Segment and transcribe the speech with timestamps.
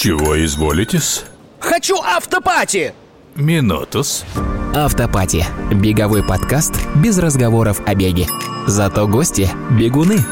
[0.00, 1.24] Чего изволитесь?
[1.58, 2.92] Хочу автопати!
[3.34, 4.24] Минутус.
[4.74, 5.44] Автопати.
[5.72, 8.26] Беговой подкаст без разговоров о беге.
[8.66, 10.24] Зато гости– бегуны.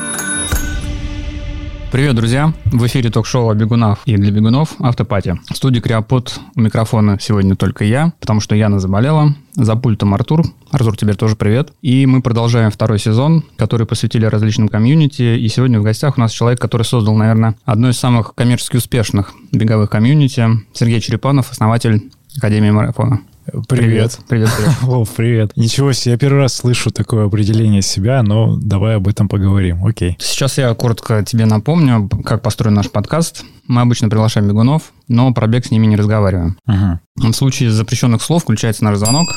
[1.97, 2.53] Привет, друзья!
[2.67, 5.41] В эфире ток-шоу о бегунах и для бегунов «Автопати».
[5.51, 9.35] В студии Криопод у микрофона сегодня только я, потому что Яна заболела.
[9.55, 10.43] За пультом Артур.
[10.71, 11.73] Артур, тебе тоже привет.
[11.81, 15.39] И мы продолжаем второй сезон, который посвятили различным комьюнити.
[15.39, 19.33] И сегодня в гостях у нас человек, который создал, наверное, одно из самых коммерчески успешных
[19.51, 20.47] беговых комьюнити.
[20.75, 23.21] Сергей Черепанов, основатель Академии марафона.
[23.69, 24.19] Привет.
[24.29, 24.75] Привет, привет.
[24.83, 25.57] О, привет.
[25.57, 29.85] Ничего себе, я первый раз слышу такое определение себя, но давай об этом поговорим.
[29.85, 30.17] Окей.
[30.19, 33.45] Сейчас я коротко тебе напомню, как построен наш подкаст.
[33.69, 36.59] Мы обычно приглашаем бегунов, но про бег с ними не разговариваем.
[36.67, 37.01] Ага.
[37.17, 39.29] В случае запрещенных слов включается наш звонок.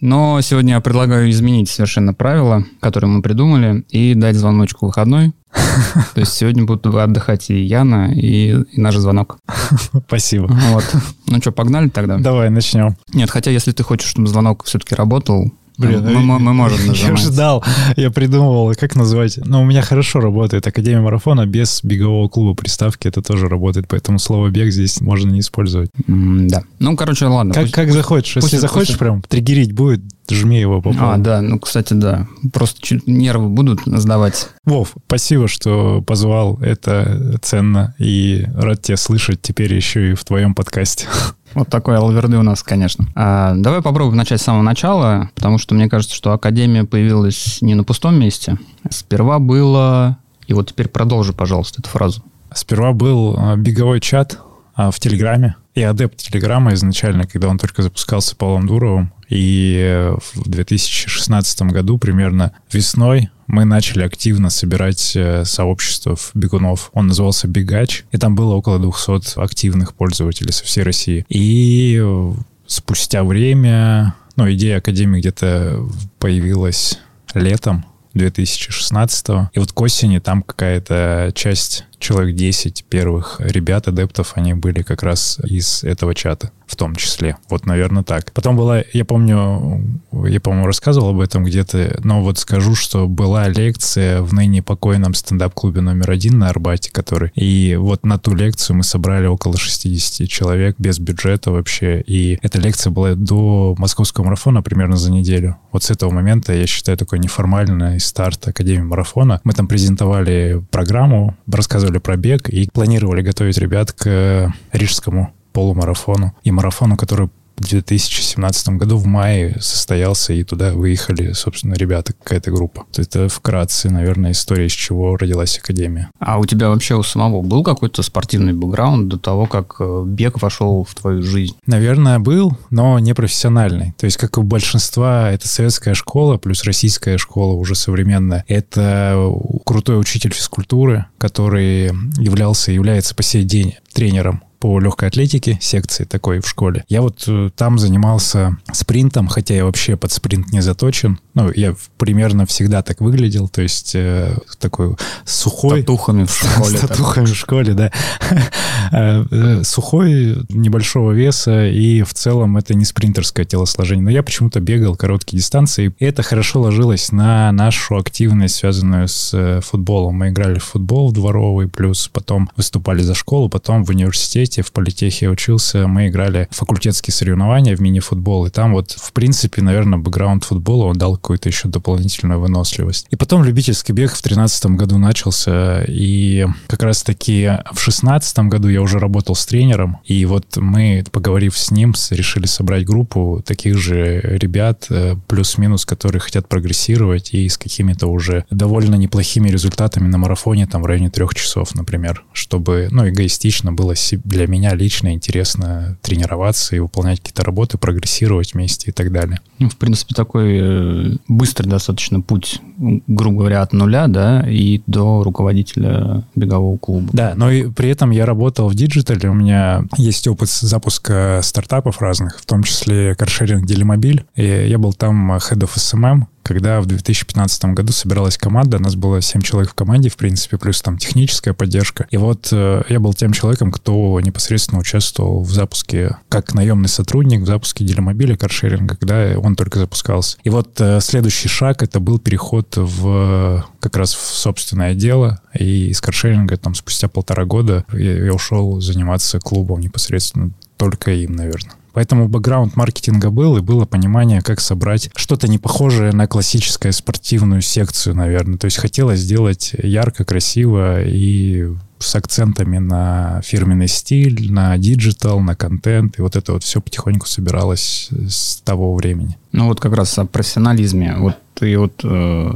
[0.00, 5.32] Но сегодня я предлагаю изменить совершенно правила, которые мы придумали, и дать звоночку выходной.
[6.14, 9.38] То есть сегодня будут отдыхать и Яна, и, и наш звонок.
[10.06, 10.46] Спасибо.
[10.46, 10.84] Вот.
[11.26, 12.18] Ну что, погнали тогда?
[12.18, 12.96] Давай начнем.
[13.12, 16.86] Нет, хотя если ты хочешь, чтобы звонок все-таки работал, Блин, мы, мы- мы можем Я
[16.88, 17.20] нажимать.
[17.20, 17.64] ждал,
[17.96, 19.38] я придумывал, как назвать.
[19.44, 23.06] Но у меня хорошо работает Академия марафона без бегового клуба приставки.
[23.08, 25.90] Это тоже работает, поэтому слово бег здесь можно не использовать.
[26.08, 26.62] М, Да.
[26.80, 27.54] Ну, короче, ладно.
[27.54, 28.36] Как, пусть- как захочешь.
[28.36, 32.26] Если пусть- захочешь пусть- прям триггерить будет, жми его по А, да, ну, кстати, да.
[32.52, 34.48] Просто чуть нервы будут сдавать.
[34.66, 36.58] Вов, спасибо, что позвал.
[36.60, 37.94] Это ценно.
[37.98, 41.06] И рад тебя слышать теперь еще и в твоем подкасте.
[41.54, 43.06] Вот такой алверды у нас, конечно.
[43.14, 47.74] А, давай попробуем начать с самого начала, потому что мне кажется, что Академия появилась не
[47.74, 48.58] на пустом месте.
[48.90, 50.18] Сперва было...
[50.46, 52.22] И вот теперь продолжи, пожалуйста, эту фразу.
[52.54, 54.38] Сперва был а, беговой чат
[54.74, 55.56] а, в Телеграме.
[55.74, 59.12] Я адепт Телеграма изначально, когда он только запускался Павлом Дуровым.
[59.28, 66.90] И э, в 2016 году, примерно весной, мы начали активно собирать э, сообщество бегунов.
[66.92, 71.24] Он назывался Бегач, и там было около 200 активных пользователей со всей России.
[71.28, 72.32] И э,
[72.66, 77.00] спустя время, ну, идея Академии где-то появилась
[77.34, 77.84] летом
[78.14, 84.82] 2016 И вот к осени там какая-то часть, человек 10 первых ребят, адептов, они были
[84.82, 87.36] как раз из этого чата в том числе.
[87.48, 88.30] Вот, наверное, так.
[88.32, 93.48] Потом была, я помню, я, по-моему, рассказывал об этом где-то, но вот скажу, что была
[93.48, 97.30] лекция в ныне покойном стендап-клубе номер один на Арбате, который...
[97.34, 102.02] И вот на ту лекцию мы собрали около 60 человек без бюджета вообще.
[102.02, 105.56] И эта лекция была до московского марафона примерно за неделю.
[105.72, 109.40] Вот с этого момента, я считаю, такой неформальный старт Академии марафона.
[109.42, 116.50] Мы там презентовали программу, рассказывали про бег и планировали готовить ребят к рижскому полумарафону и
[116.50, 117.30] марафону, который
[117.60, 122.86] 2017 году в мае состоялся, и туда выехали, собственно, ребята, какая-то группа.
[122.96, 126.10] Это вкратце, наверное, история, из чего родилась Академия.
[126.18, 130.40] А у тебя вообще у самого был какой-то спортивный бэкграунд до того, как э, бег
[130.40, 131.56] вошел в твою жизнь?
[131.66, 133.94] Наверное, был, но не профессиональный.
[133.98, 138.44] То есть, как у большинства, это советская школа плюс российская школа уже современная.
[138.48, 139.30] Это
[139.64, 141.86] крутой учитель физкультуры, который
[142.18, 146.84] являлся и является по сей день тренером по легкой атлетике, секции такой в школе.
[146.88, 151.18] Я вот э, там занимался спринтом, хотя я вообще под спринт не заточен.
[151.34, 155.82] Ну, я примерно всегда так выглядел, то есть э, такой сухой.
[155.82, 156.76] Татухами в школе.
[156.76, 157.92] С татухами в школе, да.
[158.90, 164.02] Э, э, Сухой, небольшого веса, и в целом это не спринтерское телосложение.
[164.02, 169.60] Но я почему-то бегал короткие дистанции, и это хорошо ложилось на нашу активность, связанную с
[169.62, 170.14] футболом.
[170.14, 175.28] Мы играли в футбол дворовый, плюс потом выступали за школу, потом в университете, в политехе
[175.28, 180.86] учился, мы играли факультетские соревнования в мини-футбол, и там вот, в принципе, наверное, бэкграунд футбола,
[180.86, 183.06] он дал какую-то еще дополнительную выносливость.
[183.10, 188.82] И потом любительский бег в 2013 году начался, и как раз-таки в 2016 году я
[188.82, 194.20] уже работал с тренером, и вот мы, поговорив с ним, решили собрать группу таких же
[194.22, 200.66] ребят, э, плюс-минус, которые хотят прогрессировать и с какими-то уже довольно неплохими результатами на марафоне,
[200.66, 205.98] там в районе трех часов, например, чтобы, ну, эгоистично было се- для меня лично интересно
[206.00, 209.40] тренироваться и выполнять какие-то работы, прогрессировать вместе и так далее.
[209.58, 212.60] Ну, в принципе, такой э, быстрый достаточно путь,
[213.08, 217.08] грубо говоря, от нуля, да, и до руководителя бегового клуба.
[217.12, 221.40] Да, но и при этом я работал в digital е, у меня есть опыт запуска
[221.42, 226.80] стартапов разных, в том числе каршеринг Делимобиль, и я был там head of SMM, когда
[226.80, 230.80] в 2015 году собиралась команда, у нас было 7 человек в команде, в принципе, плюс
[230.80, 232.06] там техническая поддержка.
[232.10, 237.42] И вот э, я был тем человеком, кто непосредственно участвовал в запуске, как наемный сотрудник,
[237.42, 240.38] в запуске делимобиля, каршеринга, когда он только запускался.
[240.42, 245.88] И вот э, следующий шаг— это был переход в как раз в собственное дело, и
[245.88, 251.74] из каршеринга там спустя полтора года я, я ушел заниматься клубом непосредственно только им, наверное.
[251.92, 257.62] Поэтому бэкграунд маркетинга был, и было понимание, как собрать что-то не похожее на классическую спортивную
[257.62, 258.58] секцию, наверное.
[258.58, 261.68] То есть хотелось сделать ярко, красиво и
[261.98, 266.18] с акцентами на фирменный стиль, на digital, на контент.
[266.18, 269.36] И вот это вот все потихоньку собиралось с того времени.
[269.52, 271.16] Ну вот как раз о профессионализме.
[271.18, 272.52] Вот ты вот э,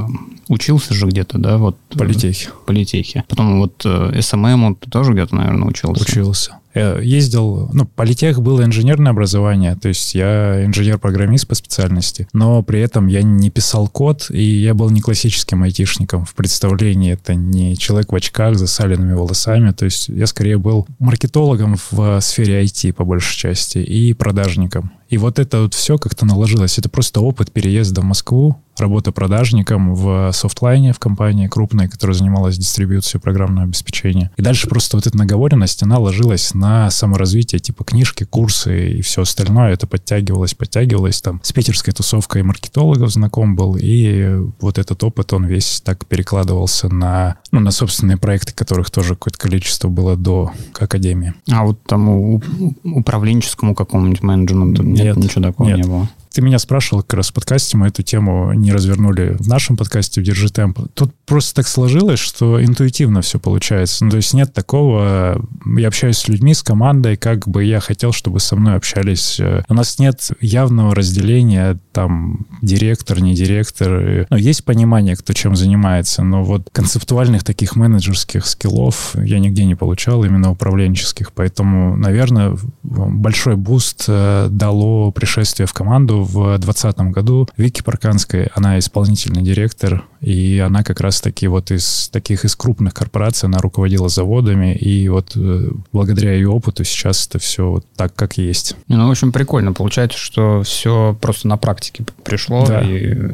[0.47, 1.57] учился же где-то, да?
[1.57, 2.49] Вот, Политехе.
[2.65, 3.25] Политехе.
[3.27, 6.03] Потом вот э, SMM ты тоже где-то, наверное, учился?
[6.03, 6.57] Учился.
[6.73, 12.79] Я ездил, ну, политех было инженерное образование, то есть я инженер-программист по специальности, но при
[12.79, 17.13] этом я не писал код, и я был не классическим айтишником в представлении.
[17.13, 22.19] Это не человек в очках с засаленными волосами, то есть я скорее был маркетологом в
[22.21, 24.91] сфере IT по большей части и продажником.
[25.13, 26.79] И вот это вот все как-то наложилось.
[26.79, 32.57] Это просто опыт переезда в Москву, работа продажником в софтлайне в компании крупной, которая занималась
[32.57, 34.31] дистрибьюцией программного обеспечения.
[34.37, 39.21] И дальше просто вот эта наговоренность, она ложилась на саморазвитие, типа книжки, курсы и все
[39.21, 39.73] остальное.
[39.73, 41.21] Это подтягивалось, подтягивалось.
[41.21, 43.77] Там с питерской тусовкой маркетологов знаком был.
[43.79, 49.09] И вот этот опыт, он весь так перекладывался на, ну, на собственные проекты, которых тоже
[49.15, 51.33] какое-то количество было до академии.
[51.51, 52.41] А вот тому
[52.83, 55.77] управленческому какому-нибудь менеджменту нет, ничего такого нет.
[55.77, 56.09] не было.
[56.33, 60.19] Ты меня спрашивал как раз в подкасте, мы эту тему не развернули в нашем подкасте
[60.19, 60.79] в «Держи темп».
[60.95, 64.03] Тут просто так сложилось, что интуитивно все получается.
[64.03, 65.45] Ну, то есть нет такого...
[65.77, 69.39] Я общаюсь с людьми, с командой, как бы я хотел, чтобы со мной общались.
[69.69, 74.25] У нас нет явного разделения, там, директор, не директор.
[74.27, 79.75] Ну, есть понимание, кто чем занимается, но вот концептуальных таких менеджерских скиллов я нигде не
[79.75, 81.31] получал, именно управленческих.
[81.31, 88.79] Поэтому, наверное, большой boost э, дало пришествие в команду в 2020 году Вики Парканская, она
[88.79, 94.73] исполнительный директор, и она как раз-таки вот из таких из крупных корпораций, она руководила заводами,
[94.73, 98.75] и вот э, благодаря ее опыту сейчас это все вот так, как есть.
[98.87, 99.73] Ну, в общем, прикольно.
[99.73, 102.81] Получается, что все просто на практике пришло, да.
[102.81, 103.31] и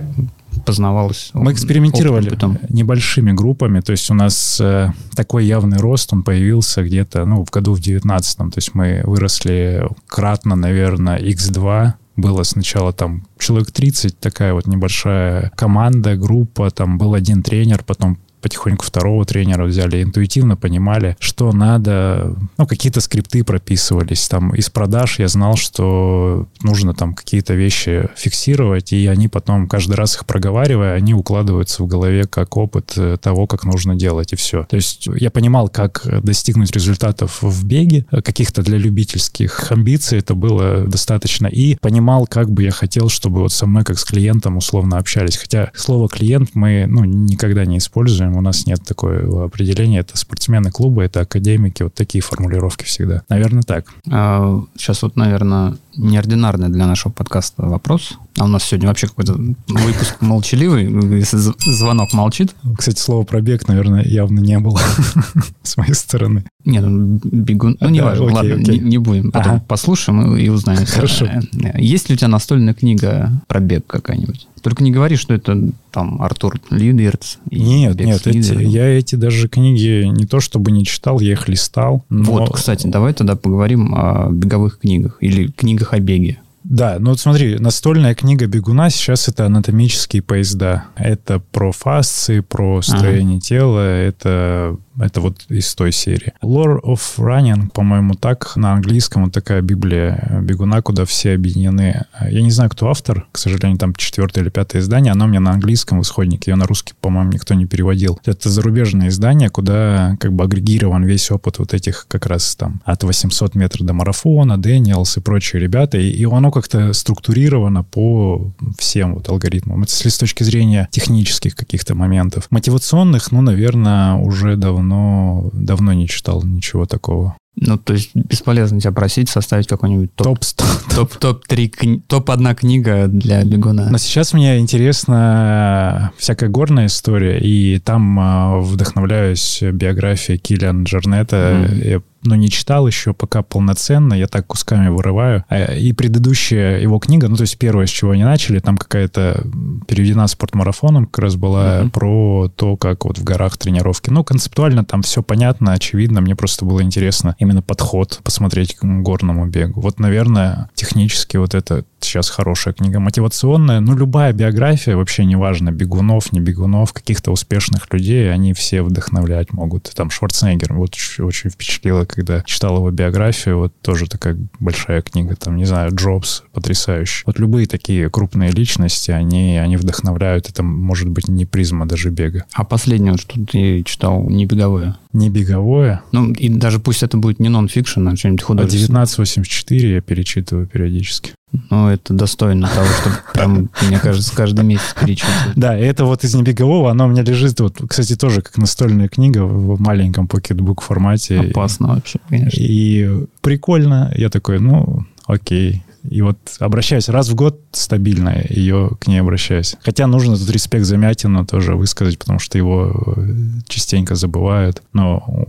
[0.66, 1.32] познавалось.
[1.34, 2.38] Мы экспериментировали
[2.70, 7.50] небольшими группами, то есть у нас э, такой явный рост, он появился где-то, ну, в
[7.50, 14.20] году в 19 то есть мы выросли кратно, наверное, x2, было сначала там человек 30,
[14.20, 20.56] такая вот небольшая команда, группа, там был один тренер, потом потихоньку второго тренера взяли, интуитивно
[20.56, 27.14] понимали, что надо, ну, какие-то скрипты прописывались, там, из продаж я знал, что нужно там
[27.14, 32.58] какие-то вещи фиксировать, и они потом, каждый раз их проговаривая, они укладываются в голове как
[32.58, 34.66] опыт э, того, как нужно делать, и все.
[34.70, 40.86] То есть я понимал, как достигнуть результатов в беге, каких-то для любительских амбиций это было
[40.88, 44.98] достаточно, и понимал, как бы я хотел, чтобы вот со мной, как с клиентом, условно
[44.98, 45.38] общались.
[45.38, 50.00] Хотя слово «клиент» мы, ну, никогда не используем, у нас нет такого определения.
[50.00, 53.24] Это спортсмены клуба, это академики, вот такие формулировки всегда.
[53.30, 53.86] Наверное, так.
[54.10, 58.18] А, сейчас вот, наверное, неординарный для нашего подкаста вопрос.
[58.38, 60.86] А у нас сегодня вообще какой-то выпуск молчаливый,
[61.18, 62.56] если звонок молчит.
[62.78, 64.80] Кстати, слово пробег, наверное, явно не было
[65.64, 66.46] с моей стороны.
[66.66, 67.78] Нет, ну, бегун...
[67.80, 69.32] Ну, не важно, ладно, Не, будем.
[69.32, 70.86] Потом послушаем и, узнаем.
[70.86, 71.28] Хорошо.
[71.76, 74.48] Есть ли у тебя настольная книга про бег какая-нибудь?
[74.62, 77.38] Только не говори, что это там Артур Лидерц.
[77.50, 82.06] Нет, нет, эти, я эти даже книги не то чтобы не читал, я их листал.
[82.10, 82.32] Но...
[82.32, 86.40] Вот, кстати, давай тогда поговорим о беговых книгах или книгах о беге.
[86.70, 90.86] Да, ну вот смотри, настольная книга бегуна сейчас это анатомические поезда.
[90.96, 93.46] Это про фасции, про строение ага.
[93.46, 96.34] тела, это это вот из той серии.
[96.44, 102.06] Lore of Running, по-моему, так на английском вот такая библия бегуна, куда все объединены.
[102.30, 105.52] Я не знаю, кто автор, к сожалению, там четвертое или пятое издание, оно мне на
[105.52, 108.20] английском в исходнике, ее на русский, по-моему, никто не переводил.
[108.26, 113.04] Это зарубежное издание, куда как бы агрегирован весь опыт вот этих как раз там от
[113.04, 119.16] 800 метров до марафона, Дэниелс и прочие ребята, и, и оно как-то структурировано по всем
[119.16, 119.84] вот алгоритмам.
[119.84, 122.48] Это с точки зрения технических каких-то моментов.
[122.50, 127.38] Мотивационных, ну, наверное, уже давно но давно не читал ничего такого.
[127.62, 130.40] Ну, то есть бесполезно тебя просить составить какой-нибудь топ...
[130.40, 133.90] Топ, топ, топ-3, топ-1 книга для бегуна.
[133.90, 141.68] Но сейчас мне интересна всякая горная история, и там э, вдохновляюсь биографией Киллиан Джернета.
[141.70, 141.90] Mm.
[141.90, 145.46] Я но не читал еще пока полноценно, я так кусками вырываю.
[145.50, 149.46] А, и предыдущая его книга, ну, то есть первое, с чего они начали, там какая-то
[149.88, 151.90] переведена спортмарафоном, как раз была mm-hmm.
[151.92, 154.10] про то, как вот в горах тренировки.
[154.10, 159.48] Ну, концептуально там все понятно, очевидно, мне просто было интересно именно подход посмотреть к горному
[159.48, 159.82] бегу.
[159.82, 163.00] Вот, наверное, технически вот это сейчас хорошая книга.
[163.00, 169.52] Мотивационная, ну, любая биография, вообще неважно, бегунов, не бегунов, каких-то успешных людей, они все вдохновлять
[169.52, 169.92] могут.
[169.96, 175.58] Там Шварценеггер, вот очень впечатлило, когда читал его биографию, вот тоже такая большая книга, там,
[175.58, 177.24] не знаю, Джобс, потрясающий.
[177.26, 182.46] Вот любые такие крупные личности, они, они вдохновляют, это может быть не призма даже бега.
[182.54, 184.98] А последнее, что ты читал, не беговое?
[185.12, 186.04] Не беговое?
[186.12, 189.02] Ну, и даже пусть это будет не нон-фикшн, а что-нибудь художественное.
[189.02, 191.32] А 1984 я перечитываю периодически.
[191.72, 195.56] Ну, это достойно того, чтобы прям, мне кажется, каждый месяц перечитывать.
[195.56, 199.46] Да, это вот из небегового, оно у меня лежит, вот, кстати, тоже как настольная книга
[199.46, 201.40] в маленьком pocketbook формате.
[201.40, 202.60] Опасно вообще, конечно.
[202.62, 204.14] И прикольно.
[204.16, 209.76] Я такой, ну, окей, и вот обращаюсь раз в год стабильно, ее к ней обращаюсь.
[209.84, 213.36] Хотя нужно тут респект Замятину тоже высказать, потому что его э,
[213.68, 214.82] частенько забывают.
[214.94, 215.46] Но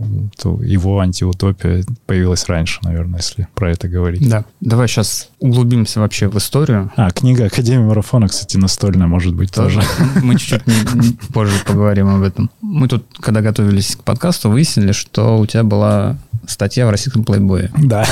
[0.61, 4.27] его антиутопия появилась раньше, наверное, если про это говорить.
[4.27, 4.45] Да.
[4.59, 6.91] Давай сейчас углубимся вообще в историю.
[6.95, 9.81] А, книга Академии марафона, кстати, настольная, может быть, тоже.
[10.23, 12.49] Мы чуть-чуть позже поговорим об этом.
[12.61, 16.17] Мы тут, когда готовились к подкасту, выяснили, что у тебя была
[16.47, 17.71] статья в российском плейбое.
[17.77, 18.05] Да.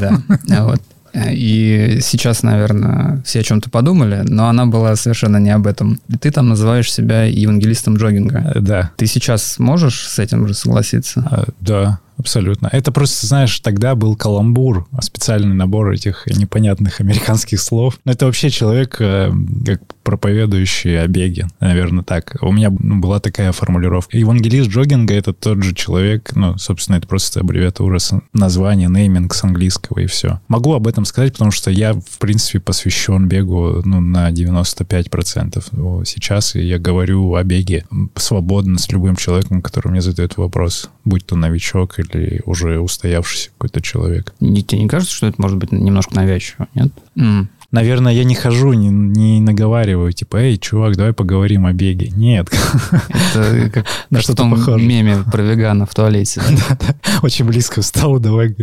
[0.00, 0.22] Да.
[0.64, 0.80] Вот.
[1.14, 6.00] И сейчас, наверное, все о чем-то подумали, но она была совершенно не об этом.
[6.20, 8.52] Ты там называешь себя евангелистом джогинга.
[8.60, 8.90] Да.
[8.96, 11.26] Ты сейчас можешь с этим уже согласиться?
[11.30, 12.00] А, да.
[12.18, 12.68] Абсолютно.
[12.70, 17.98] Это просто, знаешь, тогда был каламбур, специальный набор этих непонятных американских слов.
[18.04, 19.32] Но это вообще человек, э,
[19.66, 22.36] как проповедующий о беге, наверное, так.
[22.40, 24.18] У меня ну, была такая формулировка.
[24.18, 27.98] Евангелист джогинга— это тот же человек, ну, собственно, это просто аббревиатура
[28.32, 30.40] название, нейминг с английского и все.
[30.48, 36.56] Могу об этом сказать, потому что я, в принципе, посвящен бегу ну, на 95% сейчас,
[36.56, 37.84] и я говорю о беге
[38.16, 43.80] свободно с любым человеком, который мне задает вопрос, будь то новичок или уже устоявшийся какой-то
[43.80, 44.34] человек.
[44.40, 46.92] Не, тебе не кажется, что это может быть немножко навязчиво, нет?
[47.16, 52.10] Mm наверное, я не хожу, не, не наговариваю, типа, эй, чувак, давай поговорим о беге.
[52.14, 52.48] Нет.
[53.10, 54.84] Это как на что-то похоже.
[54.84, 56.42] меме про вегана в туалете.
[57.22, 58.54] Очень близко встал, давай.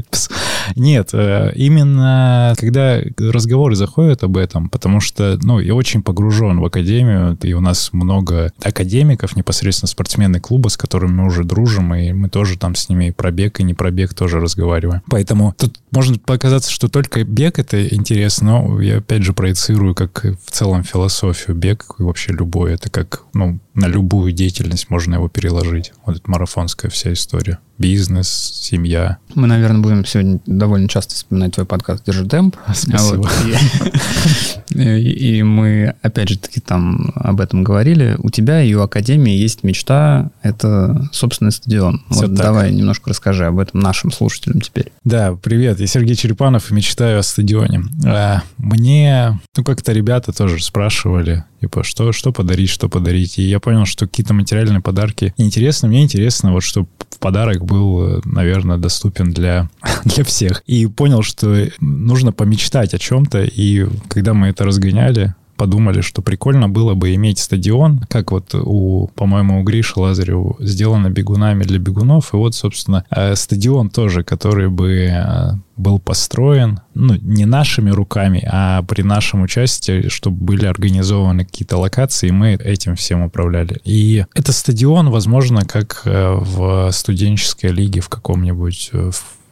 [0.75, 6.65] Нет, э, именно когда разговоры заходят об этом, потому что, ну, я очень погружен в
[6.65, 12.11] академию, и у нас много академиков, непосредственно спортсмены клуба, с которыми мы уже дружим, и
[12.13, 15.01] мы тоже там с ними про бег и не про бег тоже разговариваем.
[15.09, 20.23] Поэтому тут может показаться, что только бег это интересно, но я опять же проецирую как
[20.23, 21.55] в целом философию.
[21.55, 25.93] Бег вообще любой, это как, ну, на любую деятельность можно его переложить.
[26.05, 27.59] Вот эта марафонская вся история.
[27.77, 28.27] Бизнес,
[28.61, 29.19] семья.
[29.35, 32.57] Мы, наверное, будем сегодня довольно часто вспоминать твой подкаст «Держи темп».
[32.73, 33.21] Спасибо.
[33.21, 33.31] Вот.
[34.75, 38.17] И, и мы, опять же таки, там об этом говорили.
[38.19, 42.03] У тебя и у Академии есть мечта— это собственный стадион.
[42.09, 42.45] Все вот так.
[42.45, 44.91] давай немножко расскажи об этом нашим слушателям теперь.
[45.05, 45.79] Да, привет.
[45.79, 47.83] Я Сергей Черепанов и мечтаю о стадионе.
[48.05, 53.37] А, мне, ну, как-то ребята тоже спрашивали, Типа, что, что подарить, что подарить.
[53.37, 55.89] И я понял, что какие-то материальные подарки интересны.
[55.89, 56.87] Мне интересно, вот, чтобы
[57.19, 59.69] подарок был, наверное, доступен для,
[60.05, 60.63] для всех.
[60.65, 63.43] И понял, что нужно помечтать о чем-то.
[63.43, 69.09] И когда мы это разгоняли, подумали, что прикольно было бы иметь стадион, как вот у,
[69.13, 72.33] по-моему, у Гриши Лазареву сделано бегунами для бегунов.
[72.33, 78.41] И вот, собственно, э, стадион тоже, который бы э, был построен, ну, не нашими руками,
[78.49, 83.81] а при нашем участии, чтобы были организованы какие-то локации, и мы этим всем управляли.
[83.83, 88.91] И это стадион, возможно, как э, в студенческой лиге в каком-нибудь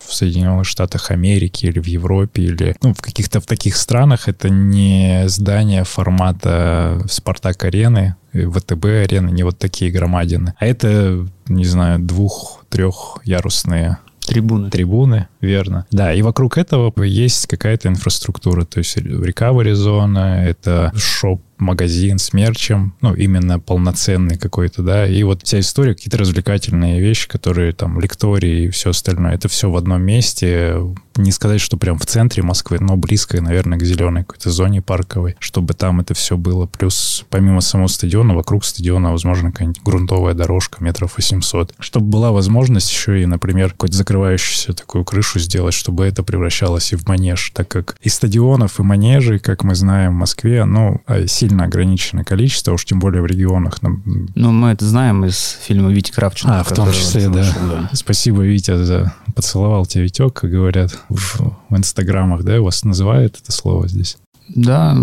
[0.07, 4.49] в Соединенных Штатах Америки или в Европе или ну, в каких-то в таких странах это
[4.49, 13.97] не здание формата Спартак-арены, ВТБ-арены, не вот такие громадины, а это, не знаю, двух-трехярусные
[14.27, 14.69] Трибуны.
[14.69, 15.85] Трибуны, верно.
[15.91, 22.33] Да, и вокруг этого есть какая-то инфраструктура, то есть recovery зона, это шоп магазин с
[22.33, 27.99] мерчем, ну, именно полноценный какой-то, да, и вот вся история, какие-то развлекательные вещи, которые там,
[27.99, 30.77] лектории и все остальное, это все в одном месте,
[31.15, 35.35] не сказать, что прям в центре Москвы, но близко, наверное, к зеленой какой-то зоне парковой,
[35.39, 40.83] чтобы там это все было, плюс помимо самого стадиона, вокруг стадиона, возможно, какая-нибудь грунтовая дорожка
[40.83, 46.23] метров 800, чтобы была возможность еще и, например, какую-то закрывающуюся такую крышу сделать, чтобы это
[46.23, 50.65] превращалось и в манеж, так как и стадионов, и манежей, как мы знаем в Москве,
[50.65, 53.79] ну, сильно ограниченное количество, уж тем более в регионах.
[53.81, 56.59] Ну, мы это знаем из фильма Вити Кравченко.
[56.59, 57.39] А, в том числе, да.
[57.39, 62.83] вышел, Спасибо, Витя, за поцеловал тебя Витек, как говорят в, в инстаграмах, да, у вас
[62.83, 64.17] называют это слово здесь?
[64.49, 64.95] Да,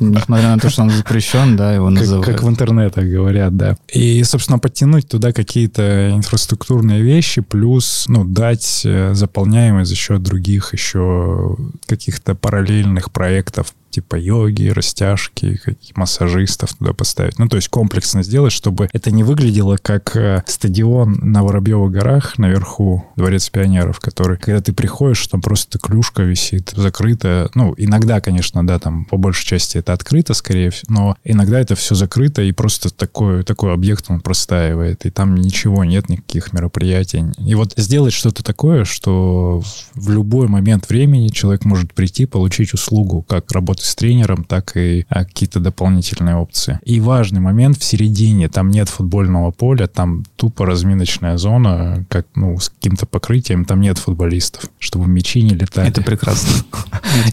[0.00, 2.26] несмотря на то, что он запрещен, да, его Как, называют.
[2.26, 3.76] как в интернетах говорят, да.
[3.92, 10.72] И, собственно, подтянуть туда какие-то инфраструктурные вещи, плюс, ну, дать э, заполняемость за счет других
[10.72, 15.60] еще каких-то параллельных проектов, типа йоги, растяжки,
[15.94, 17.38] массажистов туда поставить.
[17.38, 22.38] Ну, то есть комплексно сделать, чтобы это не выглядело как э, стадион на Воробьевых горах
[22.38, 27.50] наверху, Дворец пионеров, который, когда ты приходишь, там просто клюшка висит, закрыта.
[27.54, 31.74] Ну, иногда, конечно, да, там по большей части это открыто, скорее всего, но иногда это
[31.74, 37.24] все закрыто, и просто такой, такой объект он простаивает, и там ничего нет, никаких мероприятий.
[37.38, 39.62] И вот сделать что-то такое, что
[39.94, 45.04] в любой момент времени человек может прийти, получить услугу, как работы с тренером, так и
[45.08, 46.78] а, какие-то дополнительные опции.
[46.84, 52.58] И важный момент в середине, там нет футбольного поля, там тупо разминочная зона, как, ну,
[52.58, 55.88] с каким-то покрытием, там нет футболистов, чтобы мячи не летали.
[55.88, 56.64] Это прекрасно.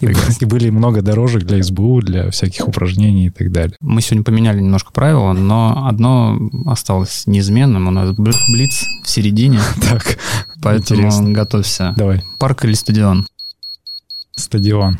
[0.00, 3.76] И, были много дорожек для СБУ, для всяких упражнений и так далее.
[3.80, 7.88] Мы сегодня поменяли немножко правила, но одно осталось неизменным.
[7.88, 10.18] У нас бл- блиц в середине, Так,
[10.62, 11.94] поэтому готовься.
[11.96, 12.22] давай.
[12.38, 13.26] Парк или стадион?
[14.36, 14.98] Стадион.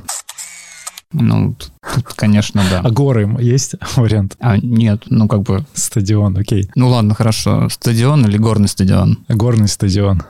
[1.13, 1.55] Ну,
[1.95, 2.91] тут, конечно, А да.
[2.91, 4.37] горы есть вариант?
[4.41, 5.65] А, нет, ну как бы...
[5.75, 6.69] Стадион, окей.
[6.75, 7.69] Ну ладно, хорошо.
[7.69, 9.19] Стадион или горный стадион?
[9.29, 10.23] Горный стадион.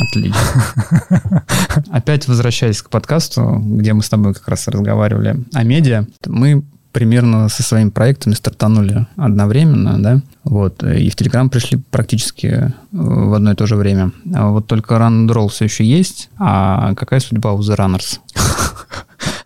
[0.00, 0.64] Отлично.
[1.90, 6.62] Опять возвращаясь к подкасту, где мы с тобой как раз разговаривали о медиа, мы
[6.92, 13.34] примерно со своими проектами стартанули одновременно, да, вот, и в Телеграм пришли практически э, в
[13.34, 14.12] одно и то же время.
[14.34, 18.18] А вот только Run and Roll все еще есть, а какая судьба у The Runners?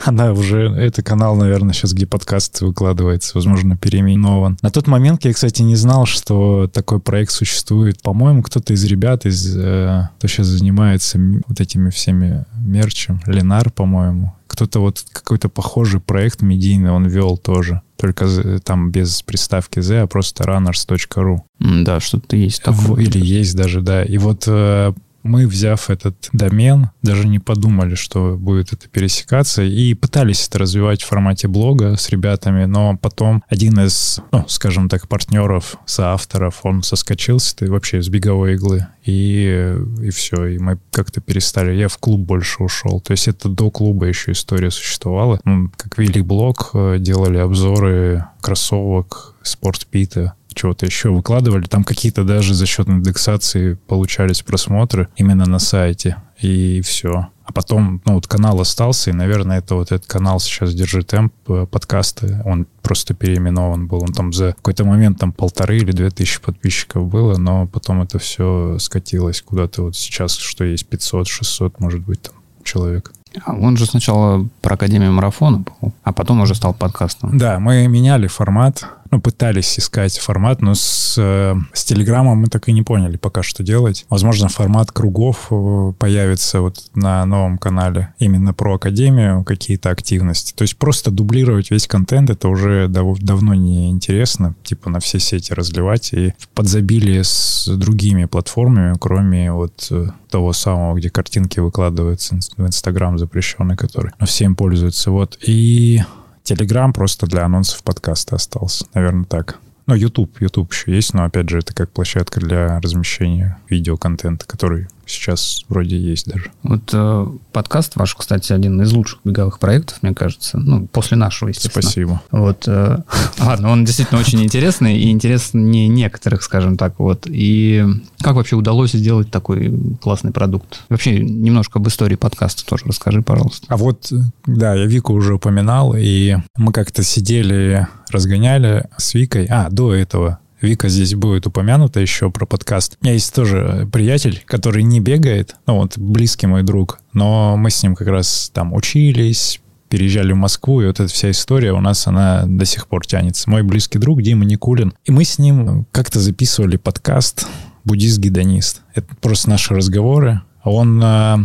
[0.06, 4.56] Она уже, это канал, наверное, сейчас, где подкаст выкладывается, возможно, переименован.
[4.62, 8.00] На тот момент я, кстати, не знал, что такой проект существует.
[8.02, 14.32] По-моему, кто-то из ребят, из, э, кто сейчас занимается вот этими всеми мерчем, Ленар, по-моему,
[14.46, 17.80] кто-то вот какой-то похожий проект медийный он вел тоже.
[17.96, 21.38] Только з- там без приставки Z, а просто runners.ru.
[21.58, 23.02] Да, что-то есть такое.
[23.02, 24.04] Или есть даже, да.
[24.04, 24.92] И вот э,
[25.26, 31.02] мы, взяв этот домен, даже не подумали, что будет это пересекаться, и пытались это развивать
[31.02, 36.82] в формате блога с ребятами, но потом один из, ну, скажем так, партнеров, соавторов, он
[36.82, 41.74] соскочил с этой вообще с беговой иглы, и, и все, и мы как-то перестали.
[41.74, 43.00] Я в клуб больше ушел.
[43.00, 45.40] То есть это до клуба еще история существовала.
[45.44, 51.66] Мы как вели блог, э, делали обзоры кроссовок, спортпита, чего-то еще выкладывали.
[51.66, 56.16] Там какие-то даже за счет индексации получались просмотры именно на сайте.
[56.40, 57.28] И все.
[57.44, 61.32] А потом, ну, вот канал остался, и, наверное, это вот этот канал сейчас держит темп
[61.48, 62.42] э, подкасты.
[62.44, 64.02] Он просто переименован был.
[64.02, 68.18] Он там за какой-то момент там полторы или две тысячи подписчиков было, но потом это
[68.18, 73.12] все скатилось куда-то вот сейчас, что есть 500-600, может быть, там человек.
[73.44, 77.36] А Он же сначала про Академию марафона был, а потом уже стал подкастом.
[77.38, 82.68] Да, мы меняли формат, ну, пытались искать формат, но с, э, с Телеграмом мы так
[82.68, 84.06] и не поняли пока, что делать.
[84.08, 90.52] Возможно, формат кругов э, появится вот на новом канале именно про Академию, какие-то активности.
[90.54, 95.18] То есть просто дублировать весь контент, это уже дав- давно не интересно, типа на все
[95.18, 101.60] сети разливать и в подзабилие с другими платформами, кроме вот э, того самого, где картинки
[101.60, 105.10] выкладываются в Инстаграм запрещенный, который ну, всем пользуется.
[105.10, 105.38] Вот.
[105.46, 106.02] И
[106.46, 108.86] Телеграм просто для анонсов подкаста остался.
[108.94, 109.58] Наверное, так.
[109.86, 114.86] Ну, YouTube, YouTube еще есть, но, опять же, это как площадка для размещения видеоконтента, который
[115.06, 116.50] сейчас вроде есть даже.
[116.62, 120.58] Вот э, подкаст ваш, кстати, один из лучших беговых проектов, мне кажется.
[120.58, 121.82] Ну, после нашего, естественно.
[121.82, 122.22] Спасибо.
[122.30, 122.98] Вот, э,
[123.38, 127.26] ладно, он действительно очень интересный и интереснее некоторых, скажем так, вот.
[127.26, 127.84] И
[128.20, 130.82] как вообще удалось сделать такой классный продукт?
[130.88, 133.66] Вообще немножко об истории подкаста тоже расскажи, пожалуйста.
[133.68, 134.12] А вот,
[134.46, 139.46] да, я Вику уже упоминал, и мы как-то сидели, разгоняли с Викой.
[139.46, 142.96] А, до этого Вика здесь будет упомянута еще про подкаст.
[143.00, 147.70] У меня есть тоже приятель, который не бегает, ну вот близкий мой друг, но мы
[147.70, 151.80] с ним как раз там учились, переезжали в Москву, и вот эта вся история у
[151.80, 153.48] нас, она до сих пор тянется.
[153.50, 154.94] Мой близкий друг Дима Никулин.
[155.04, 157.46] И мы с ним как-то записывали подкаст
[157.84, 158.82] «Буддист-гедонист».
[158.94, 160.40] Это просто наши разговоры.
[160.64, 161.36] Он э,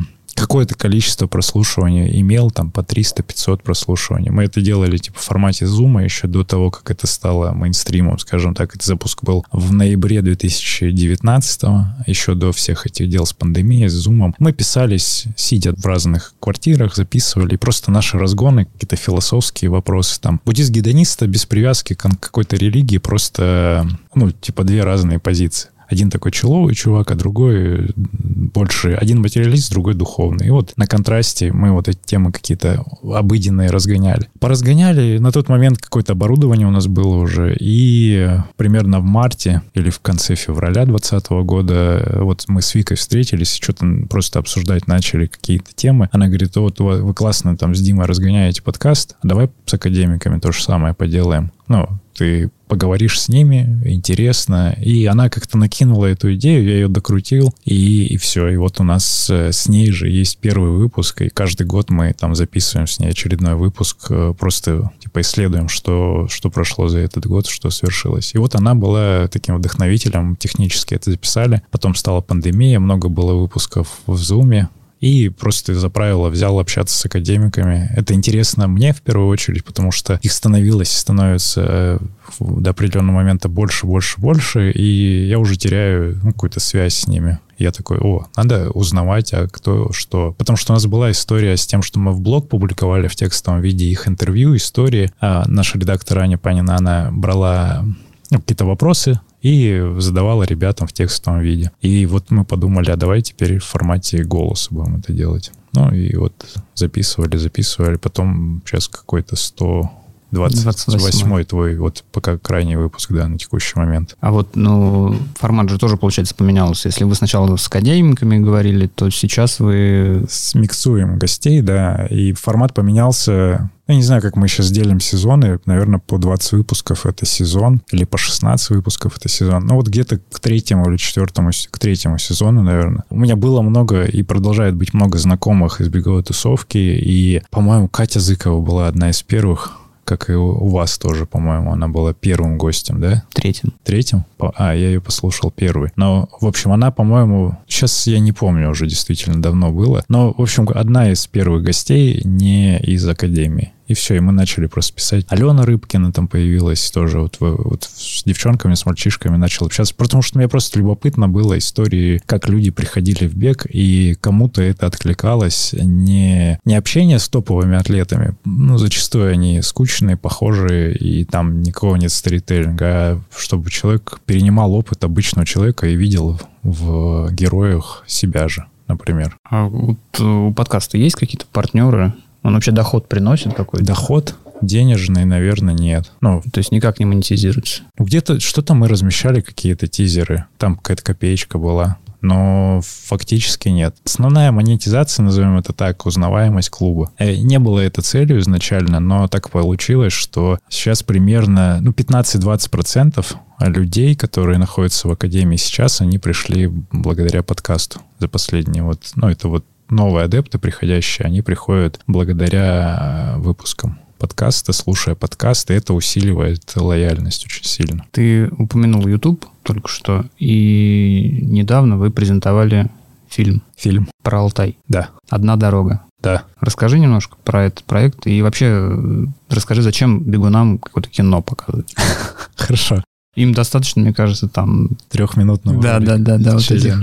[0.42, 4.32] какое-то количество прослушиваний имел, там по 300-500 прослушиваний.
[4.32, 8.56] Мы это делали типа в формате зума еще до того, как это стало мейнстримом, скажем
[8.56, 8.72] так.
[8.72, 11.62] Этот запуск был в ноябре 2019
[12.08, 14.36] еще до всех этих дел с пандемией, с зумом.
[14.40, 20.42] Мы писались, сидя в разных квартирах, записывали, и просто наши разгоны, какие-то философские вопросы там.
[20.44, 25.70] Буддист-гедониста без привязки к какой-то религии, просто, ну, типа две разные позиции.
[25.92, 28.94] Один такой человый чувак, а другой больше...
[28.94, 30.48] Один материалист, другой духовный.
[30.48, 34.30] И вот на контрасте мы вот эти темы какие-то обыденные разгоняли.
[34.40, 39.90] Поразгоняли, на тот момент какое-то оборудование у нас было уже, и примерно в марте или
[39.90, 45.74] в конце февраля 2020 года вот мы с Викой встретились, что-то просто обсуждать начали какие-то
[45.76, 46.10] темы.
[46.12, 50.64] Она говорит, вот вы классно там с Димой разгоняете подкаст, давай с академиками то же
[50.64, 51.52] самое поделаем.
[51.68, 51.88] Ну,
[52.22, 54.78] ты поговоришь с ними, интересно.
[54.80, 58.48] И она как-то накинула эту идею, я ее докрутил, и, и все.
[58.50, 62.14] И вот у нас э, с ней же есть первый выпуск, и каждый год мы
[62.14, 67.26] там записываем с ней очередной выпуск, э, просто типа исследуем, что, что прошло за этот
[67.26, 68.36] год, что свершилось.
[68.36, 71.64] И вот она была таким вдохновителем, технически это записали.
[71.72, 74.68] Потом стала пандемия, много было выпусков в Zoom,
[75.02, 77.92] и просто из-за правила взял общаться с академиками.
[77.96, 82.00] Это интересно мне в первую очередь, потому что их становилось, становится э,
[82.40, 87.40] до определенного момента больше, больше, больше, и я уже теряю ну, какую-то связь с ними.
[87.58, 90.34] Я такой, о, надо узнавать, а кто что.
[90.38, 93.62] Потому что у нас была история с тем, что мы в блог публиковали в текстовом
[93.62, 95.12] виде их интервью, истории.
[95.20, 97.86] А наша редактор Аня Панина, она брала
[98.32, 101.72] ну, какие-то вопросы и задавала ребятам в текстовом виде.
[101.82, 105.52] И вот мы подумали, а давай теперь в формате голоса будем это делать.
[105.74, 106.34] Ну и вот
[106.76, 109.90] записывали, записывали, потом сейчас какой-то 100
[110.32, 114.16] 28 твой, вот пока крайний выпуск, да, на текущий момент.
[114.20, 116.88] А вот, ну, формат же тоже, получается, поменялся.
[116.88, 120.26] Если вы сначала с академиками говорили, то сейчас вы...
[120.30, 125.60] Смиксуем гостей, да, и формат поменялся я не знаю, как мы сейчас делим сезоны.
[125.66, 129.66] Наверное, по 20 выпусков это сезон, или по 16 выпусков это сезон.
[129.66, 133.04] Ну, вот где-то к третьему или четвертому, к третьему сезону, наверное.
[133.10, 136.78] У меня было много и продолжает быть много знакомых из беговой тусовки.
[136.78, 141.88] И, по-моему, Катя Зыкова была одна из первых как и у вас тоже, по-моему, она
[141.88, 143.24] была первым гостем, да?
[143.34, 143.74] Третьим.
[143.84, 144.26] Третьим?
[144.40, 145.92] А, я ее послушал первый.
[145.96, 150.04] Но, в общем, она, по-моему, сейчас я не помню, уже действительно давно было.
[150.10, 153.74] Но, в общем, одна из первых гостей не из Академии.
[153.92, 155.26] И все, и мы начали просто писать.
[155.28, 160.38] Алена Рыбкина там появилась тоже, вот, вот с девчонками, с мальчишками начал общаться, потому что
[160.38, 165.74] мне просто любопытно было истории, как люди приходили в бег, и кому-то это откликалось.
[165.74, 172.14] Не, не общение с топовыми атлетами, ну, зачастую они скучные, похожие, и там никого нет
[172.14, 179.38] сторителлинга, а чтобы человек перенимал опыт обычного человека и видел в героях себя же например.
[179.50, 183.86] А вот у подкаста есть какие-то партнеры, он вообще доход приносит какой-то?
[183.86, 184.36] Доход?
[184.62, 186.12] Денежный, наверное, нет.
[186.22, 187.84] Ну, то есть никак не монетизируется.
[187.98, 190.46] Ну, где-то что-то мы размещали, какие-то тизеры.
[190.58, 193.96] Там какая-то копеечка была но фактически нет.
[194.06, 197.12] Основная монетизация, назовем это так, узнаваемость клуба.
[197.18, 203.26] Э, не было это целью изначально, но так получилось, что сейчас примерно ну, 15-20%
[203.62, 209.48] людей, которые находятся в Академии сейчас, они пришли благодаря подкасту за последние вот, ну это
[209.48, 217.46] вот новые адепты приходящие, они приходят благодаря э, выпускам подкаста, слушая подкасты, это усиливает лояльность
[217.46, 218.06] очень сильно.
[218.12, 222.90] Ты упомянул YouTube только что, и недавно вы презентовали
[223.30, 223.64] фильм.
[223.76, 224.08] Фильм.
[224.24, 224.78] Про Алтай.
[224.88, 225.10] Да.
[225.30, 226.04] «Одна дорога».
[226.22, 226.44] Да.
[226.60, 231.96] Расскажи немножко про этот проект и вообще э, расскажи, зачем бегунам какое-то кино показывать.
[232.56, 233.04] Хорошо.
[233.36, 234.90] Им достаточно, мне кажется, там...
[235.10, 235.82] Трехминутного.
[235.82, 237.00] Да, да, да, да, вот этих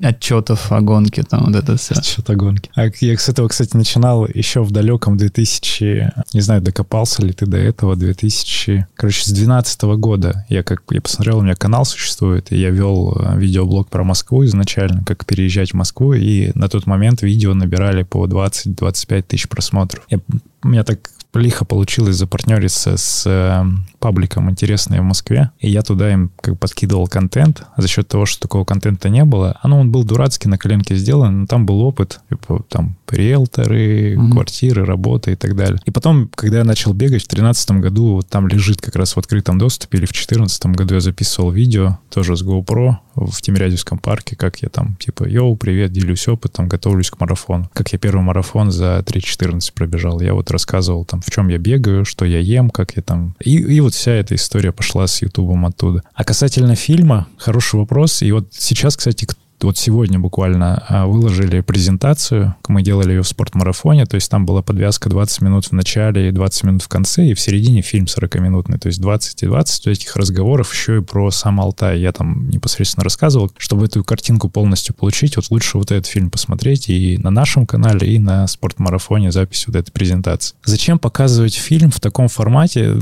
[0.00, 1.94] отчетов о гонке, там вот это все.
[1.94, 2.70] Отчет о гонке.
[2.74, 7.46] А я с этого, кстати, начинал еще в далеком 2000, не знаю, докопался ли ты
[7.46, 10.44] до этого, 2000, короче, с 2012 года.
[10.48, 14.44] Я как, я посмотрел, у меня канал существует, и я вел э, видеоблог про Москву
[14.44, 20.04] изначально, как переезжать в Москву, и на тот момент видео набирали по 20-25 тысяч просмотров.
[20.08, 20.20] Я,
[20.62, 23.64] у меня так лихо получилось запартнериться с
[24.00, 27.62] пабликом «Интересное в Москве», и я туда им как подкидывал контент.
[27.76, 31.42] За счет того, что такого контента не было, оно он был дурацкий, на коленке сделан,
[31.42, 34.30] но там был опыт, типа, там риэлторы, mm-hmm.
[34.32, 35.78] квартиры, работа и так далее.
[35.84, 39.18] И потом, когда я начал бегать в 2013 году, вот там лежит как раз в
[39.18, 44.36] открытом доступе, или в 2014 году я записывал видео тоже с GoPro в Тимирязевском парке,
[44.36, 47.70] как я там, типа, йоу, привет, делюсь опытом, готовлюсь к марафону.
[47.72, 50.20] Как я первый марафон за 3.14 пробежал.
[50.20, 53.34] Я вот рассказывал там, в чем я бегаю, что я ем, как я там...
[53.40, 56.02] И, и вот вся эта история пошла с Ютубом оттуда.
[56.14, 58.22] А касательно фильма, хороший вопрос.
[58.22, 59.26] И вот сейчас, кстати,
[59.64, 64.62] вот сегодня буквально а, выложили презентацию, мы делали ее в спортмарафоне, то есть там была
[64.62, 68.78] подвязка 20 минут в начале и 20 минут в конце, и в середине фильм 40-минутный,
[68.78, 72.00] то есть 20 и 20 этих разговоров еще и про сам Алтай.
[72.00, 76.88] Я там непосредственно рассказывал, чтобы эту картинку полностью получить, вот лучше вот этот фильм посмотреть
[76.88, 80.54] и на нашем канале, и на спортмарафоне запись вот этой презентации.
[80.64, 82.96] Зачем показывать фильм в таком формате?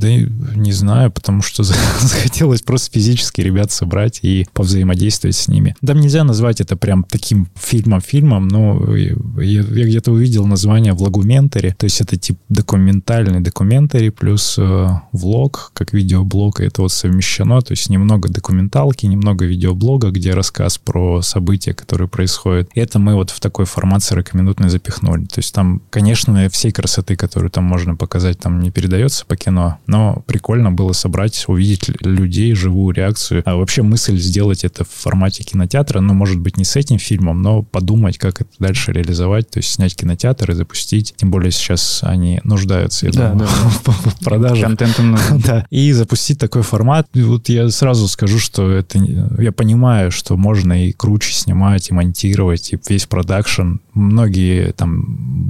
[0.00, 1.62] Да не знаю, потому что
[2.00, 5.76] захотелось просто физически ребят собрать и повзаимодействовать с ними.
[5.82, 11.84] Да нельзя назвать это прям таким фильмом-фильмом, но я, я где-то увидел название влагументари, то
[11.84, 17.72] есть это тип документальный документари плюс э, влог, как видеоблог, и это вот совмещено, то
[17.72, 22.70] есть немного документалки, немного видеоблога, где рассказ про события, которые происходят.
[22.74, 25.26] И это мы вот в такой формат 40-минутный запихнули.
[25.26, 29.78] То есть там, конечно, всей красоты, которую там можно показать, там не передается по кино,
[29.90, 33.42] но прикольно было собрать, увидеть людей, живую реакцию.
[33.44, 37.42] А вообще мысль сделать это в формате кинотеатра, ну, может быть, не с этим фильмом,
[37.42, 41.14] но подумать, как это дальше реализовать, то есть снять кинотеатр и запустить.
[41.16, 43.48] Тем более сейчас они нуждаются, я да, думаю,
[43.84, 43.92] да.
[43.92, 44.62] в продаже.
[44.62, 45.66] Контентом Да.
[45.70, 47.08] И запустить такой формат.
[47.12, 48.98] Вот я сразу скажу, что это...
[49.38, 53.78] Я понимаю, что можно и круче снимать, и монтировать, и весь продакшн.
[53.92, 55.04] Многие там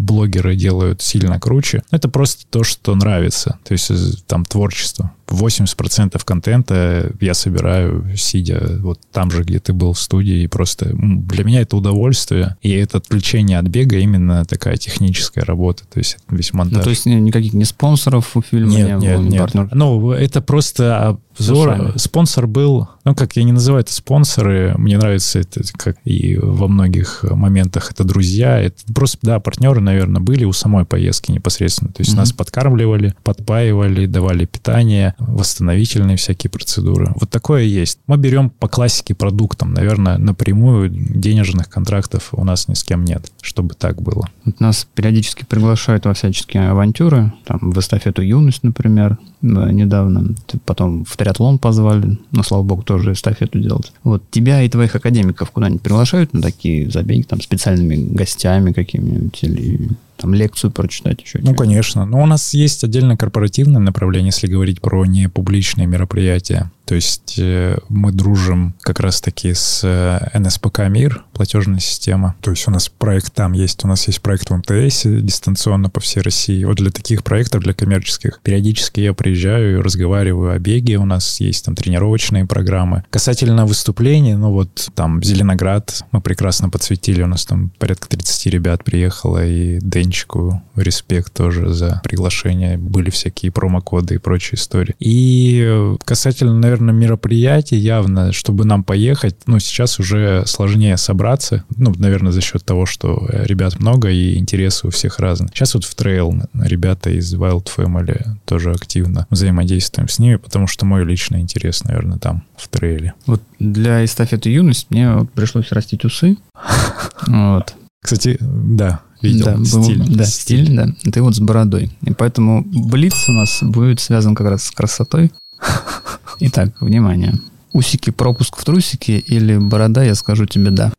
[0.06, 1.82] блогеры делают сильно круче.
[1.90, 3.58] Это просто то, что нравится.
[3.64, 3.90] То есть
[4.30, 5.10] там творчество.
[5.30, 10.42] 80% контента я собираю, сидя вот там же, где ты был в студии.
[10.42, 12.56] И просто для меня это удовольствие.
[12.62, 15.84] И это отвлечение от бега именно такая техническая работа.
[15.90, 16.78] То есть это весь монтаж.
[16.78, 19.40] Ну, то есть никаких не спонсоров у фильма нет, не нет, было, нет.
[19.40, 19.70] партнеров?
[19.72, 21.94] Ну, это просто обзор.
[21.96, 26.68] Спонсор был, ну, как я не называю это спонсоры, мне нравится это, как и во
[26.68, 28.58] многих моментах это друзья.
[28.58, 31.92] Это просто, да, партнеры, наверное, были у самой поездки непосредственно.
[31.92, 32.16] То есть mm-hmm.
[32.16, 37.12] нас подкармливали, подпаивали, давали питание, восстановительные всякие процедуры.
[37.16, 37.98] Вот такое есть.
[38.06, 39.72] Мы берем по классике продуктам.
[39.72, 44.28] Наверное, напрямую денежных контрактов у нас ни с кем нет, чтобы так было.
[44.44, 50.34] Вот нас периодически приглашают во всяческие авантюры, там, в эстафету «Юность», например, недавно.
[50.64, 53.92] Потом в триатлон позвали, но, слава богу, тоже эстафету делать.
[54.04, 59.90] Вот тебя и твоих академиков куда-нибудь приглашают на такие забеги, там, специальными гостями какими-нибудь или
[60.20, 61.38] там лекцию прочитать еще.
[61.42, 62.04] Ну, конечно.
[62.04, 66.70] Но у нас есть отдельно корпоративное направление, если говорить про непубличные мероприятия.
[66.84, 72.34] То есть э, мы дружим как раз-таки с э, НСПК МИР, платежная система.
[72.40, 76.00] То есть у нас проект там есть, у нас есть проект в МТС дистанционно по
[76.00, 76.64] всей России.
[76.64, 80.98] Вот для таких проектов, для коммерческих, периодически я приезжаю и разговариваю о беге.
[80.98, 83.04] У нас есть там тренировочные программы.
[83.10, 87.22] Касательно выступлений, ну вот там Зеленоград мы прекрасно подсветили.
[87.22, 92.76] У нас там порядка 30 ребят приехало, и Денчику респект тоже за приглашение.
[92.76, 94.96] Были всякие промокоды и прочие истории.
[94.98, 102.32] И касательно, наверное, мероприятий явно, чтобы нам поехать, ну, сейчас уже сложнее собраться, ну, наверное,
[102.32, 105.50] за счет того, что ребят много и интересы у всех разные.
[105.54, 110.86] Сейчас вот в трейл ребята из Wild Family тоже активно взаимодействуем с ними, потому что
[110.86, 113.14] мой личный интерес, наверное, там, в трейле.
[113.26, 116.36] Вот для эстафеты юность мне вот пришлось растить усы.
[117.26, 117.74] Вот.
[118.02, 119.58] Кстати, да, видел.
[119.58, 119.98] Да, стиль.
[119.98, 121.10] Был, да, стиль, стиль, да.
[121.12, 121.90] Ты вот с бородой.
[122.02, 125.30] И поэтому блиц у нас будет связан как раз с красотой.
[126.40, 127.34] Итак, внимание.
[127.72, 130.92] Усики пропуск в трусики или борода, я скажу тебе да.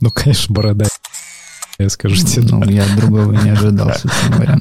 [0.00, 0.87] Ну, конечно, борода.
[1.78, 4.60] Я скажу тебе Ну, я другого не ожидал, собственно говоря.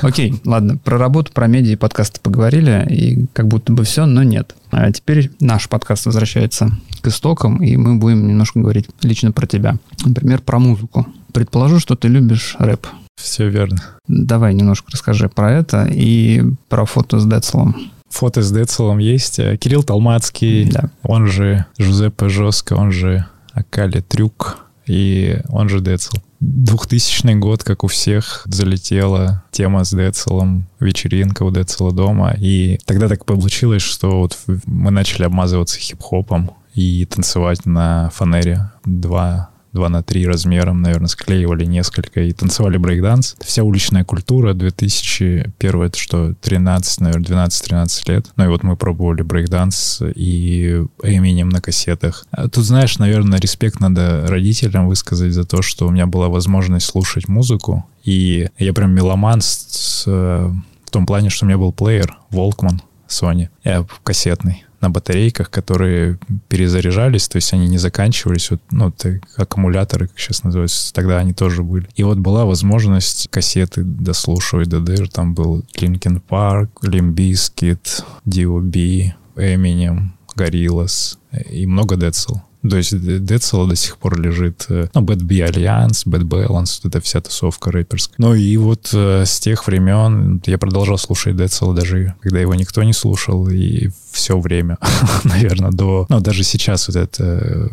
[0.00, 4.22] Окей, ладно, про работу, про медиа и подкасты поговорили, и как будто бы все, но
[4.22, 4.54] нет.
[4.70, 6.70] А теперь наш подкаст возвращается
[7.00, 9.76] к истокам, и мы будем немножко говорить лично про тебя.
[10.04, 11.06] Например, про музыку.
[11.32, 12.86] Предположу, что ты любишь рэп.
[13.20, 13.82] Все верно.
[14.06, 19.36] Давай немножко расскажи про это и про фото с Децлом фото с Децелом есть.
[19.58, 20.90] Кирилл Толмацкий, да.
[21.02, 26.16] он же Жузеппе Жестко, он же Акали Трюк и он же Децл.
[26.42, 32.34] 2000 год, как у всех, залетела тема с Децелом, вечеринка у Децела дома.
[32.36, 38.70] И тогда так получилось, что вот мы начали обмазываться хип-хопом и танцевать на фанере.
[38.84, 43.36] Два 2 на 3 размером, наверное, склеивали несколько и танцевали брейкданс.
[43.40, 48.26] Вся уличная культура 2001, это что, 13, наверное, 12-13 лет.
[48.36, 52.26] Ну и вот мы пробовали брейкданс и Эминем на кассетах.
[52.30, 56.86] А тут, знаешь, наверное, респект надо родителям высказать за то, что у меня была возможность
[56.86, 57.86] слушать музыку.
[58.04, 62.80] И я прям меломан с, с, в том плане, что у меня был плеер Walkman
[63.08, 66.18] Sony, я кассетный на батарейках, которые
[66.48, 71.32] перезаряжались, то есть они не заканчивались, вот, ну, это аккумуляторы, как сейчас называются, тогда они
[71.32, 71.88] тоже были.
[71.94, 79.14] И вот была возможность кассеты дослушивать до дыр, там был Linkin Park, Limp Bizkit, D.O.B.,
[79.36, 81.18] Eminem, Gorillaz
[81.50, 82.36] и много Децл.
[82.68, 86.94] То есть Децела до сих пор лежит, э, ну, Bad B Alliance, Bad Balance, вот
[86.94, 88.14] эта вся тусовка рэперская.
[88.18, 92.82] Ну и вот э, с тех времен я продолжал слушать Децела даже, когда его никто
[92.82, 94.78] не слушал, и все время,
[95.24, 96.06] наверное, до...
[96.08, 97.68] Ну, даже сейчас вот этот э,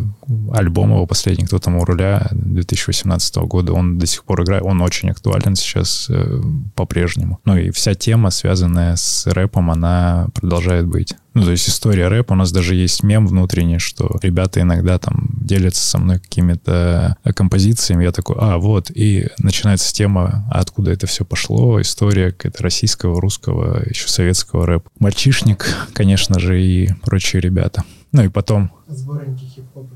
[0.53, 4.81] альбом его последний «Кто там у руля» 2018 года, он до сих пор играет, он
[4.81, 6.41] очень актуален сейчас э,
[6.75, 7.39] по-прежнему.
[7.45, 11.15] Ну и вся тема, связанная с рэпом, она продолжает быть.
[11.33, 15.29] Ну, то есть история рэпа, у нас даже есть мем внутренний, что ребята иногда там
[15.41, 21.07] делятся со мной какими-то композициями, я такой, а, вот, и начинается тема, а откуда это
[21.07, 24.89] все пошло, история какая-то российского, русского, еще советского рэпа.
[24.99, 27.83] Мальчишник, конечно же, и прочие ребята.
[28.11, 28.71] Ну и потом...
[28.87, 29.87] Сборники хип-хоп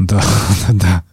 [0.00, 0.22] да,
[0.72, 1.04] да,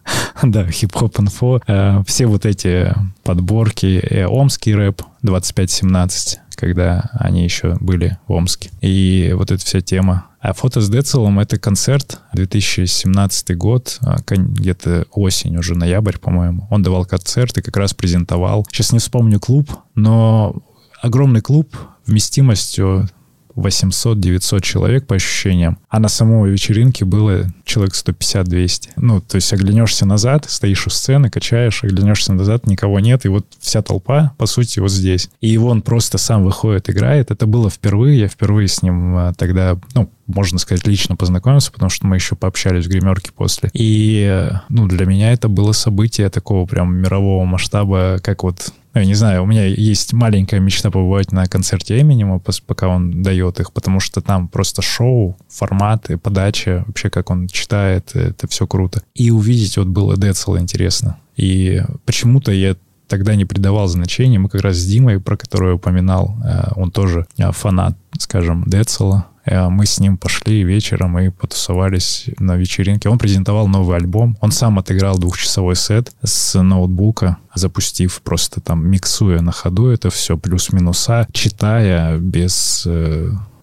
[0.42, 1.60] да, хип-хоп инфо.
[1.66, 8.70] Э, все вот эти подборки, э, омский рэп 2517, когда они еще были в Омске.
[8.80, 10.26] И вот эта вся тема.
[10.40, 16.66] А фото с Децелом— это концерт 2017 год, а, где-то осень, уже ноябрь, по-моему.
[16.70, 18.66] Он давал концерт и как раз презентовал.
[18.70, 20.62] Сейчас не вспомню клуб, но
[21.00, 21.74] огромный клуб
[22.06, 23.08] вместимостью
[23.56, 28.90] 800-900 человек по ощущениям, а на самой вечеринке было человек 150-200.
[28.96, 33.46] Ну, то есть оглянешься назад, стоишь у сцены, качаешь, оглянешься назад, никого нет, и вот
[33.60, 35.30] вся толпа, по сути, вот здесь.
[35.40, 37.30] И он просто сам выходит, играет.
[37.30, 41.90] Это было впервые, я впервые с ним а, тогда, ну, можно сказать, лично познакомился, потому
[41.90, 43.70] что мы еще пообщались в гримерке после.
[43.72, 49.06] И, ну, для меня это было событие такого прям мирового масштаба, как вот ну, я
[49.06, 53.72] не знаю, у меня есть маленькая мечта побывать на концерте Эминема, пока он дает их,
[53.72, 59.02] потому что там просто шоу, форматы, подача, вообще как он читает, это все круто.
[59.14, 61.18] И увидеть вот было Децела интересно.
[61.36, 62.76] И почему-то я
[63.08, 64.38] тогда не придавал значения.
[64.38, 68.64] Мы как раз с Димой, про которого я упоминал, э, он тоже э, фанат, скажем,
[68.66, 69.26] Децела.
[69.44, 73.08] Э, мы с ним пошли вечером и потусовались на вечеринке.
[73.08, 74.36] Он презентовал новый альбом.
[74.40, 80.36] Он сам отыграл двухчасовой сет с ноутбука, запустив просто там, миксуя на ходу это все,
[80.36, 82.86] плюс-минуса, читая без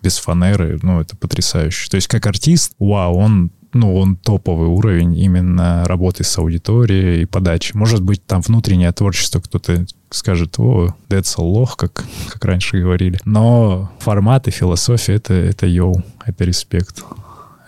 [0.02, 1.89] без фанеры, ну, это потрясающе.
[1.89, 7.26] То есть как артист, вау, он ну, он топовый уровень именно работы с аудиторией и
[7.26, 7.76] подачи.
[7.76, 13.20] Может быть, там внутреннее творчество кто-то скажет, о, a лох, как, как раньше говорили.
[13.26, 17.04] Но формат и философия— это, это йоу, это респект.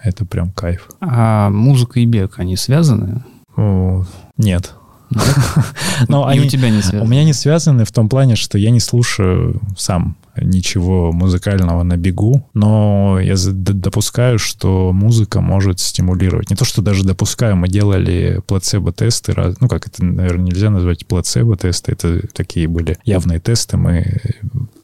[0.04, 0.90] Это прям кайф.
[1.00, 3.24] А музыка и бег, они связаны?
[3.56, 4.04] О,
[4.38, 4.74] нет.
[6.08, 7.04] Но они у тебя не связаны?
[7.04, 11.96] У меня не связаны в том плане, что я не слушаю сам ничего музыкального на
[11.96, 16.50] бегу, но я допускаю, что музыка может стимулировать.
[16.50, 21.92] Не то, что даже допускаю, мы делали плацебо-тесты, ну как это, наверное, нельзя назвать плацебо-тесты,
[21.92, 24.22] это такие были явные тесты, мы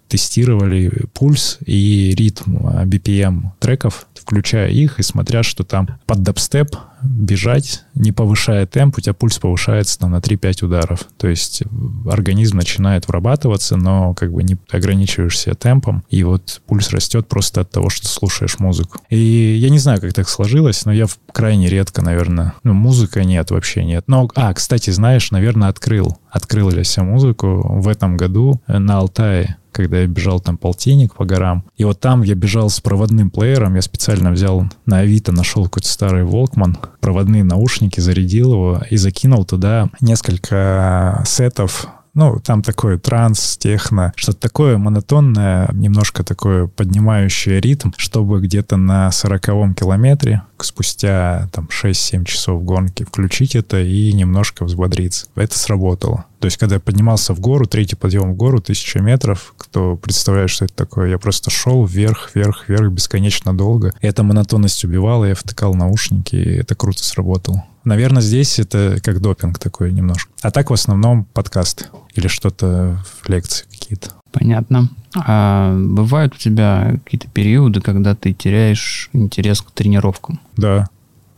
[0.07, 7.83] тестировали пульс и ритм BPM треков, включая их и смотря, что там под дабстеп бежать,
[7.95, 11.05] не повышая темп, у тебя пульс повышается там, на 3-5 ударов.
[11.17, 11.63] То есть
[12.09, 17.71] организм начинает вырабатываться, но как бы не ограничиваешься темпом, и вот пульс растет просто от
[17.71, 18.99] того, что слушаешь музыку.
[19.09, 23.51] И я не знаю, как так сложилось, но я крайне редко, наверное, ну, музыка нет,
[23.51, 24.05] вообще нет.
[24.07, 29.57] Но, а, кстати, знаешь, наверное, открыл, открыл я себе музыку в этом году на Алтае
[29.71, 31.63] когда я бежал там полтинник по горам.
[31.77, 35.87] И вот там я бежал с проводным плеером, я специально взял на Авито, нашел какой-то
[35.87, 43.57] старый Волкман, проводные наушники, зарядил его и закинул туда несколько сетов ну, там такой транс,
[43.57, 51.69] техно, что-то такое монотонное, немножко такое поднимающее ритм, чтобы где-то на сороковом километре спустя там
[51.71, 55.27] 6-7 часов гонки включить это и немножко взбодриться.
[55.35, 56.25] Это сработало.
[56.39, 60.49] То есть, когда я поднимался в гору, третий подъем в гору, тысяча метров, кто представляет,
[60.49, 63.93] что это такое, я просто шел вверх, вверх, вверх бесконечно долго.
[64.01, 67.65] И эта монотонность убивала, я втыкал наушники, и это круто сработало.
[67.83, 70.31] Наверное, здесь это как допинг такой немножко.
[70.41, 74.11] А так в основном подкасты или что-то в лекции какие-то.
[74.31, 74.89] Понятно.
[75.15, 80.39] А бывают у тебя какие-то периоды, когда ты теряешь интерес к тренировкам?
[80.55, 80.87] Да.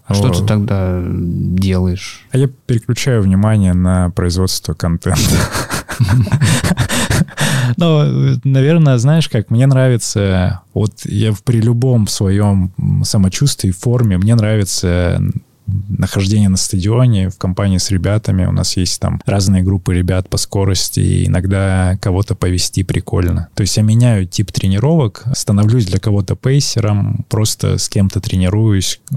[0.05, 2.25] А что ты тогда делаешь?
[2.31, 5.19] А я переключаю внимание на производство контента.
[7.77, 15.21] Ну, наверное, знаешь как, мне нравится, вот я при любом своем самочувствии, форме, мне нравится
[15.87, 18.45] нахождение на стадионе в компании с ребятами.
[18.45, 23.49] У нас есть там разные группы ребят по скорости, и иногда кого-то повести прикольно.
[23.55, 29.15] То есть я меняю тип тренировок, становлюсь для кого-то пейсером, просто с кем-то тренируюсь э,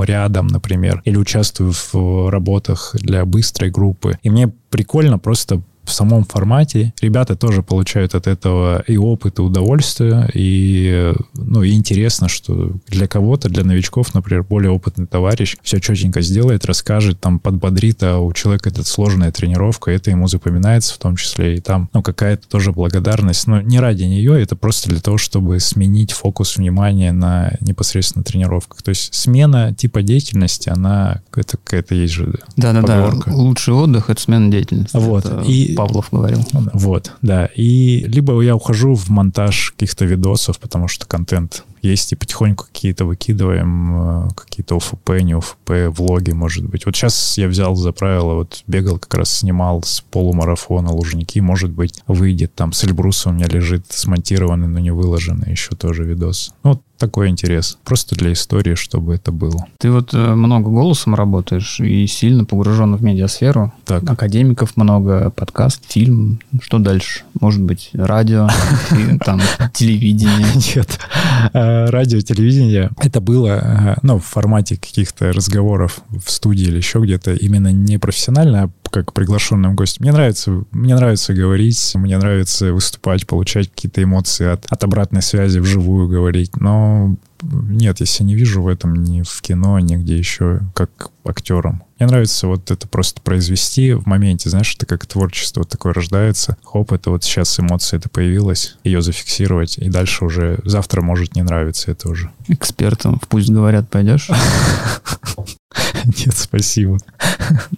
[0.00, 4.18] рядом, например, или участвую в работах для быстрой группы.
[4.22, 6.92] И мне прикольно просто в самом формате.
[7.00, 13.06] Ребята тоже получают от этого и опыт, и удовольствие, и, ну, и интересно, что для
[13.06, 18.32] кого-то, для новичков, например, более опытный товарищ все четенько сделает, расскажет, там, подбодрит, а у
[18.32, 22.72] человека это сложная тренировка, это ему запоминается в том числе, и там, ну, какая-то тоже
[22.72, 28.24] благодарность, но не ради нее, это просто для того, чтобы сменить фокус внимания на непосредственно
[28.24, 28.82] тренировках.
[28.82, 33.28] То есть смена типа деятельности, она, это какая-то есть же Да-да-да, поговорка.
[33.30, 34.96] лучший отдых– это смена деятельности.
[34.96, 36.40] Вот, Это и- Павлов говорил.
[36.72, 37.48] Вот, да.
[37.54, 43.04] И либо я ухожу в монтаж каких-то видосов, потому что контент есть, и потихоньку какие-то
[43.04, 46.86] выкидываем, э, какие-то ОФП, не ОФП, влоги, может быть.
[46.86, 51.70] Вот сейчас я взял за правило, вот бегал, как раз снимал с полумарафона Лужники, может
[51.70, 56.54] быть, выйдет там с Эльбруса у меня лежит смонтированный, но не выложенный еще тоже видос.
[56.62, 57.78] Ну, вот такой интерес.
[57.84, 59.66] Просто для истории, чтобы это было.
[59.78, 63.72] Ты вот э, много голосом работаешь и сильно погружен в медиасферу.
[63.84, 64.08] Так.
[64.08, 66.40] Академиков много, подкаст, фильм.
[66.62, 67.24] Что дальше?
[67.40, 68.48] Может быть, радио,
[69.24, 69.40] там
[69.72, 70.46] телевидение.
[70.74, 70.98] Нет.
[71.90, 72.90] Радио, телевидение.
[72.98, 77.98] Это было, а, ну, в формате каких-то разговоров в студии или еще где-то, именно не
[77.98, 80.02] профессионально, а как приглашенным гостем.
[80.04, 85.58] Мне нравится, мне нравится говорить, мне нравится выступать, получать какие-то эмоции от, от обратной связи,
[85.58, 86.56] вживую говорить.
[86.56, 87.16] Но
[87.52, 91.82] нет, я себя не вижу в этом ни в кино, нигде еще, как актером.
[91.98, 96.56] Мне нравится вот это просто произвести в моменте, знаешь, это как творчество вот такое рождается.
[96.64, 101.42] Хоп, это вот сейчас эмоция это появилась, ее зафиксировать, и дальше уже завтра может не
[101.42, 102.30] нравиться это уже.
[102.48, 104.28] Экспертом в «Пусть говорят» пойдешь?
[106.04, 106.98] Нет, спасибо.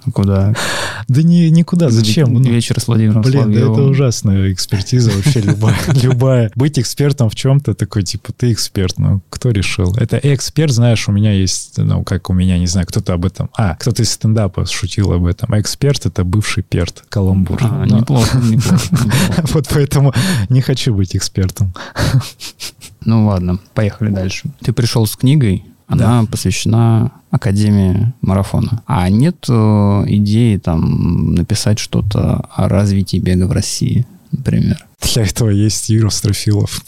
[0.05, 0.55] Ну, Куда?
[1.09, 2.33] Да ни, никуда, зачем?
[2.33, 3.91] Ну, Вечер с Владимиром Блин, да это Соловьевым.
[3.91, 6.51] ужасная экспертиза вообще любая, любая.
[6.55, 9.95] Быть экспертом в чем-то такой, типа, ты эксперт, ну, кто решил?
[9.97, 13.51] Это эксперт, знаешь, у меня есть, ну, как у меня, не знаю, кто-то об этом,
[13.57, 15.53] а, кто-то из стендапа шутил об этом.
[15.53, 17.59] А эксперт— это бывший перт, каламбур.
[17.63, 19.45] А, Ну, неплохо, неплохо, неплохо.
[19.53, 20.13] Вот поэтому
[20.49, 21.75] не хочу быть экспертом.
[23.05, 24.49] Ну ладно, поехали дальше.
[24.63, 28.82] Ты пришел с книгой, она посвящена Академии марафона.
[28.87, 29.53] А нет э,
[30.07, 34.07] идеи там написать что-то о развитии бега в России,
[34.37, 34.84] например?
[35.14, 36.82] Для этого есть Юра Строфилов.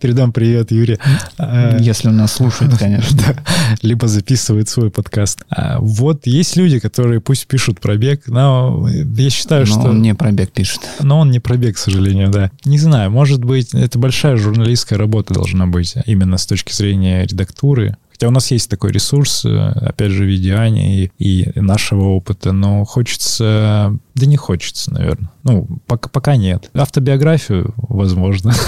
[0.00, 0.98] Передам привет, Юре.
[1.38, 3.08] А, Если он нас слушает, конечно.
[3.18, 3.34] Да,
[3.82, 5.44] либо записывает свой подкаст.
[5.50, 9.90] А вот есть люди, которые пусть пишут пробег, но я считаю, Но что...
[9.90, 10.80] он не про бег пишет.
[11.00, 12.50] Но он не пробег, к сожалению, да.
[12.64, 17.96] Не знаю, может быть, это большая журналистская работа должна быть, именно с точки зрения редактуры.
[18.18, 22.08] Хотя у нас есть такой ресурс, э, опять же, в виде Ани и, и нашего
[22.08, 23.96] опыта, но хочется...
[24.18, 25.30] Да не хочется, наверное.
[25.44, 26.70] Ну, пока, пока нет.
[26.74, 28.52] Автобиографию, возможно.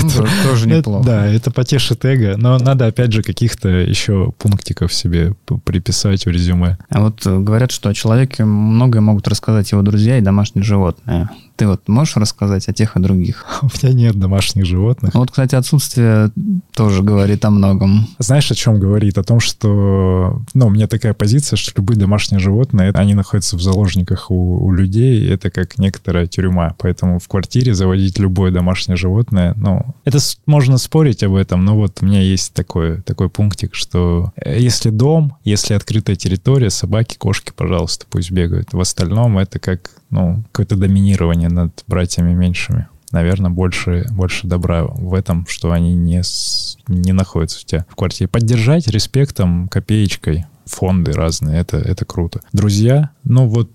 [0.00, 1.04] Ну, Тоже неплохо.
[1.04, 6.78] Да, это потешит эго, но надо, опять же, каких-то еще пунктиков себе приписать в резюме.
[6.88, 11.28] А вот э, говорят, что о человеке многое могут рассказать его друзья и домашние животные.
[11.56, 13.44] Ты вот можешь рассказать о тех и других?
[13.62, 15.14] У меня нет домашних животных.
[15.14, 16.30] Вот, кстати, отсутствие
[16.72, 18.06] тоже говорит о многом.
[18.18, 19.18] Знаешь, о чем говорит?
[19.18, 23.62] О том, что, ну, у меня такая позиция, что любые домашние животные, они находятся в
[23.62, 26.74] заложниках у, у людей, это как некоторая тюрьма.
[26.78, 31.98] Поэтому в квартире заводить любое домашнее животное, ну, это можно спорить об этом, но вот
[32.00, 37.52] у меня есть такой, такой пунктик, что э, если дом, если открытая территория, собаки, кошки,
[37.54, 38.72] пожалуйста, пусть бегают.
[38.72, 45.14] В остальном это как, ну, какое-то доминирование над братьями меньшими наверное, больше, больше добра в
[45.14, 48.28] этом, что они не, с- не находятся у тебя в квартире.
[48.28, 52.40] Поддержать респектом, копеечкой, фонды разные, это, это круто.
[52.52, 53.70] Друзья, ну вот,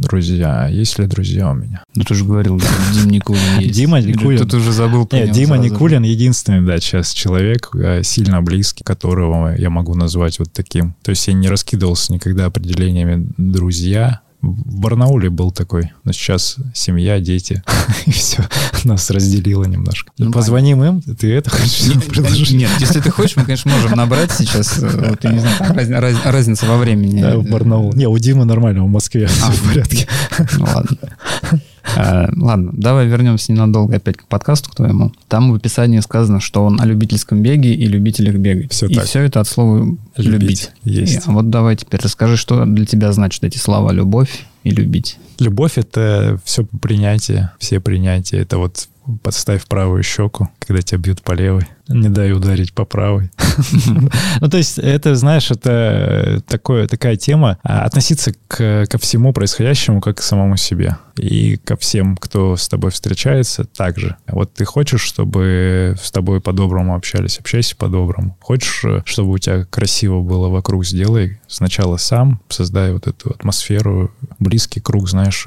[0.00, 1.84] друзья, есть ли друзья у меня?
[1.94, 3.74] Ну, ты же говорил, да, Дим Никулин есть.
[3.74, 4.38] Дима Никулин.
[4.38, 5.62] Тут уже забыл про Нет, Дима сразу.
[5.62, 10.94] Никулин единственный, да, сейчас человек э, сильно близкий, которого я могу назвать вот таким.
[11.02, 14.20] То есть я не раскидывался никогда определениями друзья.
[14.52, 17.62] В Барнауле был такой, но сейчас семья, дети,
[18.06, 18.44] и все,
[18.84, 20.12] нас разделило немножко.
[20.18, 22.50] Ну, Позвоним им, ты это хочешь Нет, предложить?
[22.52, 24.78] Нет, если ты хочешь, мы, конечно, можем набрать сейчас.
[24.82, 27.20] э, Вот, я не знаю, раз- раз- разница во времени.
[27.20, 27.92] Да, в Барнаул.
[27.94, 30.06] Не, у Димы нормально, в Москве все в порядке.
[30.58, 30.98] Ну, ладно.
[31.96, 35.12] Э, Ладно, давай вернемся ненадолго опять к подкасту к твоему.
[35.28, 38.72] Там в описании сказано, что он о любительском беге и любителях бегать.
[38.72, 39.04] Всё и так.
[39.04, 40.40] все это от слова Любить.
[40.40, 40.70] любить.
[40.84, 41.14] Есть.
[41.14, 45.18] И, а вот давай теперь расскажи, что для тебя значит эти слова любовь и любить.
[45.38, 48.38] Любовь— это все принятие, все принятия.
[48.38, 48.88] Это вот
[49.22, 51.66] подставь правую щеку, когда тебя бьют по левой.
[51.88, 53.30] Не дай ударить по правой.
[54.40, 57.58] Ну, то есть, это, знаешь, это такое, такая тема.
[57.62, 60.96] а Относиться к, ко всему происходящему, как к самому себе.
[61.16, 64.16] И ко всем, кто с тобой встречается, также.
[64.26, 68.36] Вот ты хочешь, чтобы с тобой по-доброму общались, общайся по-доброму.
[68.40, 74.80] Хочешь, чтобы у тебя красиво было вокруг, сделай сначала сам, создай вот эту атмосферу, близкий
[74.80, 75.46] круг, знаешь,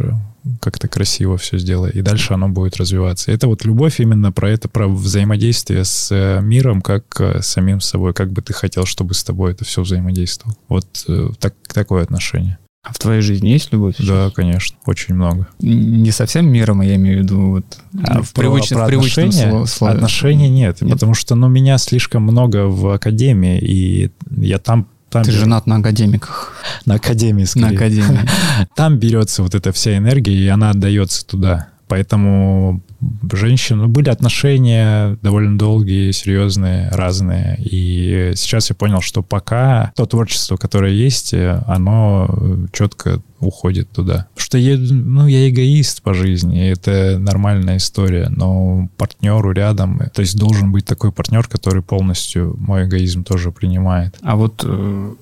[0.61, 3.31] как-то красиво все сделай, и дальше оно будет развиваться.
[3.31, 7.81] Это вот любовь именно про это, про взаимодействие с э, миром, как э, с самим
[7.81, 10.57] собой, как бы ты хотел, чтобы с тобой это все взаимодействовало.
[10.67, 12.57] Вот э, так, такое отношение.
[12.83, 13.95] А в твоей жизни есть любовь?
[13.97, 14.07] Сейчас?
[14.07, 15.47] Да, конечно, очень много.
[15.59, 17.65] Не совсем миром, я имею в виду вот,
[18.05, 19.93] а в, привычном, в привычном отношения, слове.
[19.93, 24.87] Отношений нет, нет, потому что ну, меня слишком много в академии, и я там
[25.17, 26.53] там Ты женат на академиках.
[26.85, 27.67] На академии, скорее.
[27.67, 28.19] На академии.
[28.75, 31.69] Там берется вот эта вся энергия, и она отдается туда.
[31.87, 32.81] Поэтому
[33.31, 37.57] женщин, ну, были отношения довольно долгие, серьезные, разные.
[37.59, 44.27] И сейчас я понял, что пока то творчество, которое есть, оно четко уходит туда.
[44.33, 50.21] Потому что я, ну, я эгоист по жизни, это нормальная история, но партнеру рядом, то
[50.21, 54.17] есть должен быть такой партнер, который полностью мой эгоизм тоже принимает.
[54.21, 55.13] А вот э,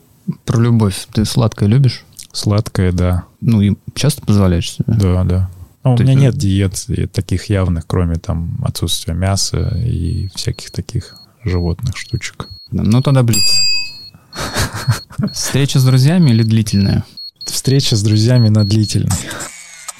[0.45, 2.05] про любовь ты сладкое любишь?
[2.31, 3.23] Сладкое, да.
[3.41, 4.85] Ну и часто позволяешь себе?
[4.87, 5.49] Да, да.
[5.85, 11.95] Ну, у меня нет диет таких явных, кроме там отсутствия мяса и всяких таких животных
[11.95, 12.49] штучек.
[12.71, 13.37] Ну тогда блиц.
[15.31, 17.05] Встреча с друзьями или длительная?
[17.45, 19.15] Встреча с друзьями на длительной.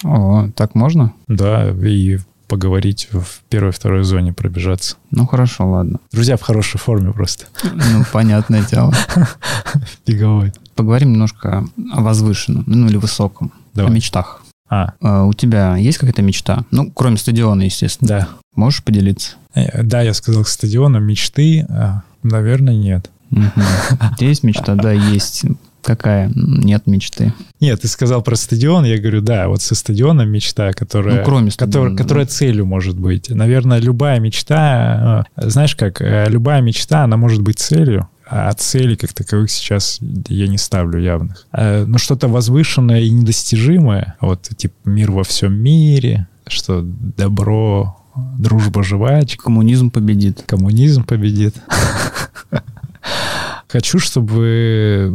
[0.02, 1.12] О, так можно?
[1.28, 2.18] Да, и
[2.48, 4.96] поговорить в первой-второй зоне, пробежаться.
[5.12, 6.00] Ну, хорошо, ладно.
[6.12, 7.46] Друзья в хорошей форме просто.
[7.62, 8.92] Ну, понятное дело.
[10.06, 10.52] Беговой.
[10.74, 13.90] Поговорим немножко о возвышенном, ну или высоком, Давай.
[13.90, 14.42] о мечтах.
[14.68, 14.94] А.
[15.00, 15.24] а.
[15.24, 16.64] У тебя есть какая-то мечта?
[16.70, 18.08] Ну, кроме стадиона, естественно.
[18.08, 18.28] Да.
[18.54, 19.36] Можешь поделиться?
[19.54, 21.00] Э, да, я сказал к стадиону.
[21.00, 23.10] Мечты, а, наверное, нет.
[24.18, 24.74] Есть мечта?
[24.74, 25.44] Да, есть.
[25.82, 26.32] Какая?
[26.34, 27.32] Нет мечты.
[27.60, 31.18] Нет, ты сказал про стадион, я говорю, да, вот со стадионом мечта, которая...
[31.18, 31.72] Ну, кроме стадиона.
[31.72, 32.02] Которая, да.
[32.02, 33.30] которая целью может быть.
[33.30, 38.96] Наверное, любая мечта, э, знаешь как, э, любая мечта, она может быть целью, а цели
[38.96, 39.98] как таковых сейчас
[40.28, 41.46] я не ставлю явных.
[41.52, 47.96] А, Но ну, что-то возвышенное и недостижимое, вот типа мир во всем мире, что добро,
[48.38, 49.44] дружба жвачка.
[49.44, 50.42] Коммунизм победит.
[50.46, 51.56] Коммунизм победит.
[53.68, 55.12] Хочу, чтобы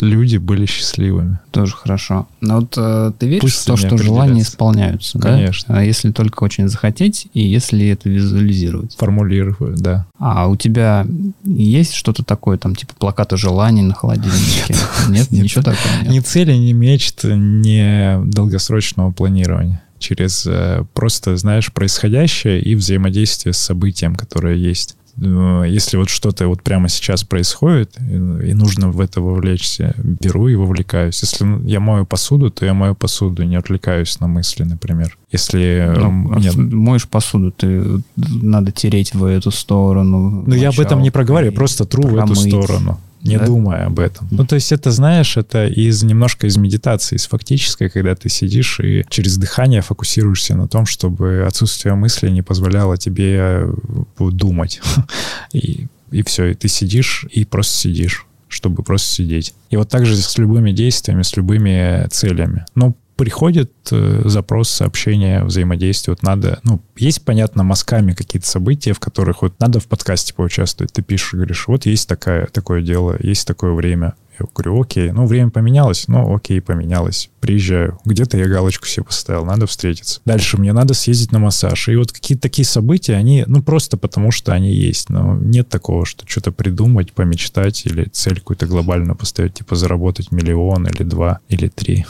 [0.00, 1.38] люди были счастливыми.
[1.52, 2.26] Тоже хорошо.
[2.40, 5.76] Но вот э, ты веришь Пусть в то, что желания исполняются, Конечно.
[5.76, 5.82] да?
[5.82, 8.96] Если только очень захотеть, и если это визуализировать.
[8.96, 10.06] Формулировать, да.
[10.18, 11.06] А у тебя
[11.44, 14.74] есть что-то такое, там, типа плакаты желаний на холодильнике?
[15.08, 22.60] Нет, ничего такого Ни цели, ни мечт, ни долгосрочного планирования через э, просто, знаешь, происходящее
[22.60, 24.96] и взаимодействие с событием, которое есть.
[25.20, 30.54] Э, если вот что-то вот прямо сейчас происходит, и нужно в это вовлечься, беру и
[30.54, 31.20] вовлекаюсь.
[31.22, 35.16] Если я мою посуду, то я мою посуду, не отвлекаюсь на мысли, например.
[35.32, 35.92] Если...
[35.96, 36.56] Ну, а нет...
[36.56, 40.44] моешь посуду, ты надо тереть в эту сторону.
[40.46, 42.38] Ну, я об этом не проговариваю, я просто тру промыть.
[42.38, 43.46] в эту сторону не да?
[43.46, 44.28] думая об этом.
[44.30, 48.80] Ну, то есть это, знаешь, это из немножко из медитации, из фактической, когда ты сидишь
[48.80, 53.74] и через дыхание фокусируешься на том, чтобы отсутствие мысли не позволяло тебе э,
[54.18, 54.80] думать.
[55.52, 59.54] И, и все, и ты сидишь и просто сидишь чтобы просто сидеть.
[59.70, 62.64] И вот так же с любыми действиями, с любыми целями.
[62.74, 66.12] Ну, приходит э, запрос, сообщение, взаимодействие.
[66.12, 70.92] Вот надо, ну, есть, понятно, мазками какие-то события, в которых вот надо в подкасте поучаствовать.
[70.92, 74.14] Ты пишешь, говоришь, вот есть такая, такое дело, есть такое время.
[74.38, 77.30] Я говорю, окей, ну, время поменялось, ну, окей, поменялось.
[77.40, 80.20] Приезжаю, где-то я галочку себе поставил, надо встретиться.
[80.26, 81.88] Дальше мне надо съездить на массаж.
[81.88, 85.08] И вот какие-то такие события, они, ну, просто потому что они есть.
[85.08, 90.86] Но нет такого, что что-то придумать, помечтать или цель какую-то глобальную поставить, типа заработать миллион
[90.86, 92.04] или два или три.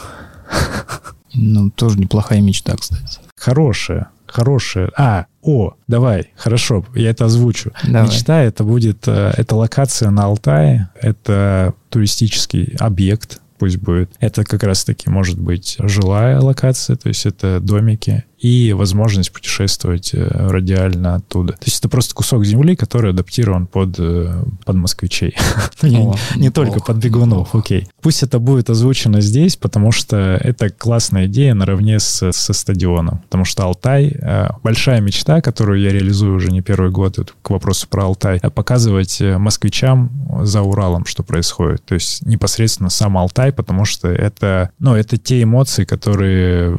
[1.35, 3.21] Ну, тоже неплохая мечта, кстати.
[3.37, 4.91] Хорошая, хорошая.
[4.97, 7.73] А, о, давай, хорошо, я это озвучу.
[7.85, 8.09] Давай.
[8.09, 14.11] Мечта это будет, э, это локация на Алтае, это туристический объект, пусть будет.
[14.19, 20.29] Это как раз-таки может быть жилая локация, то есть это домики, и возможность путешествовать э,
[20.29, 21.55] радиально оттуда.
[21.55, 25.35] То есть это просто кусок земли, который адаптирован под, э, под москвичей.
[25.83, 27.89] Не только под бегунов, окей.
[28.03, 33.21] Пусть это будет озвучено здесь, потому что это классная идея наравне со стадионом.
[33.21, 37.89] Потому что Алтай э,— большая мечта, которую я реализую уже не первый год, к вопросу
[37.89, 40.11] про Алтай, показывать москвичам
[40.43, 41.85] за Уралом, что происходит.
[41.85, 46.79] То есть непосредственно сам Алтай, потому что это, ну, это те эмоции, которые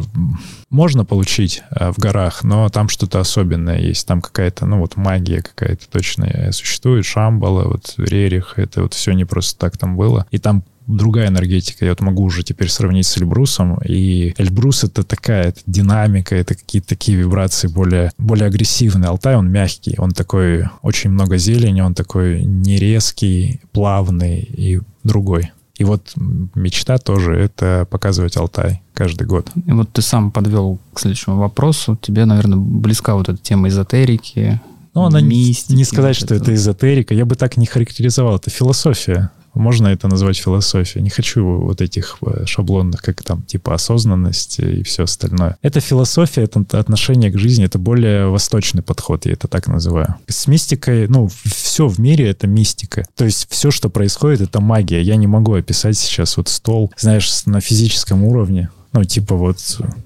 [0.70, 4.08] можно получить э, в горах, но там что-то особенное есть.
[4.08, 7.06] Там какая-то, ну вот магия какая-то точно существует.
[7.06, 10.26] Шамбала, вот Рерих, это вот все не просто так там было.
[10.32, 11.86] И там другая энергетика.
[11.86, 13.78] Я вот могу уже теперь сравнить с Эльбрусом.
[13.86, 19.10] И Эльбрус— это такая это динамика, это какие-то такие вибрации более, более агрессивные.
[19.10, 25.52] Алтай, он мягкий, он такой, очень много зелени, он такой нерезкий, плавный и другой.
[25.78, 26.14] И вот
[26.56, 29.50] мечта тоже— это показывать Алтай каждый год.
[29.66, 31.98] И вот ты сам подвел к следующему вопросу.
[32.02, 34.60] Тебе, наверное, близка вот эта тема эзотерики,
[34.98, 37.14] ну, она мистики, не сказать, вот что это эзотерика.
[37.14, 38.38] Я бы так не характеризовал.
[38.38, 39.30] Это философия.
[39.54, 41.04] Можно это назвать философией.
[41.04, 45.58] Не хочу вот этих э, шаблонных, как там, типа осознанность и все остальное.
[45.62, 50.16] Это философия, это отношение к жизни, это более восточный подход, я это так называю.
[50.28, 51.30] С мистикой, ну,
[51.78, 53.06] все в мире— это мистика.
[53.16, 55.00] То есть все, что происходит, это магия.
[55.00, 58.72] Я не могу описать сейчас вот стол, знаешь, на физическом уровне.
[58.98, 59.60] Ну, типа вот,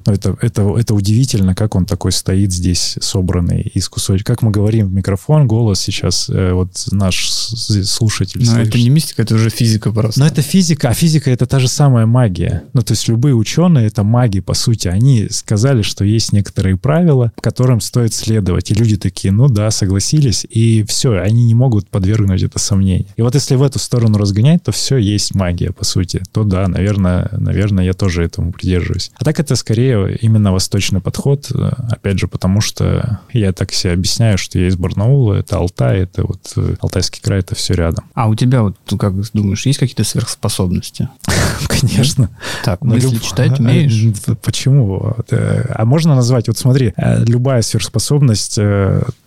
[0.06, 4.28] это, это, это удивительно, как он такой стоит здесь, собранный из кусочек.
[4.28, 9.22] Как мы говорим в микрофон, голос сейчас, э, вот наш слушатель Но это не мистика,
[9.22, 10.20] это уже физика просто.
[10.20, 12.64] Но это физика, а физика— это та же самая магия.
[12.74, 14.90] Ну, то есть любые ученые— это маги, по сути.
[14.90, 18.72] Они сказали, что есть некоторые правила, которым стоит следовать.
[18.72, 23.08] И люди такие, ну да, согласились, и все, они не могут подвергнуть это сомнению.
[23.16, 26.22] И вот если в эту сторону разгонять, то все есть магия, по сути.
[26.34, 29.12] То да, наверное, наверное, я тоже этому придерживаюсь придерживаюсь.
[29.16, 33.94] А так это скорее именно восточный подход, э, опять же, потому что я так себе
[33.94, 38.06] объясняю, что я из Барнаула, это Алтай, это вот э, Алтайский край, это все рядом.
[38.14, 41.10] А у тебя вот, как думаешь, есть какие-то сверхспособности?
[41.68, 42.30] Конечно.
[42.64, 44.16] Так, мысли читать умеешь?
[44.42, 45.16] Почему?
[45.30, 48.58] Э, а можно назвать, вот смотри, любая сверхспособность,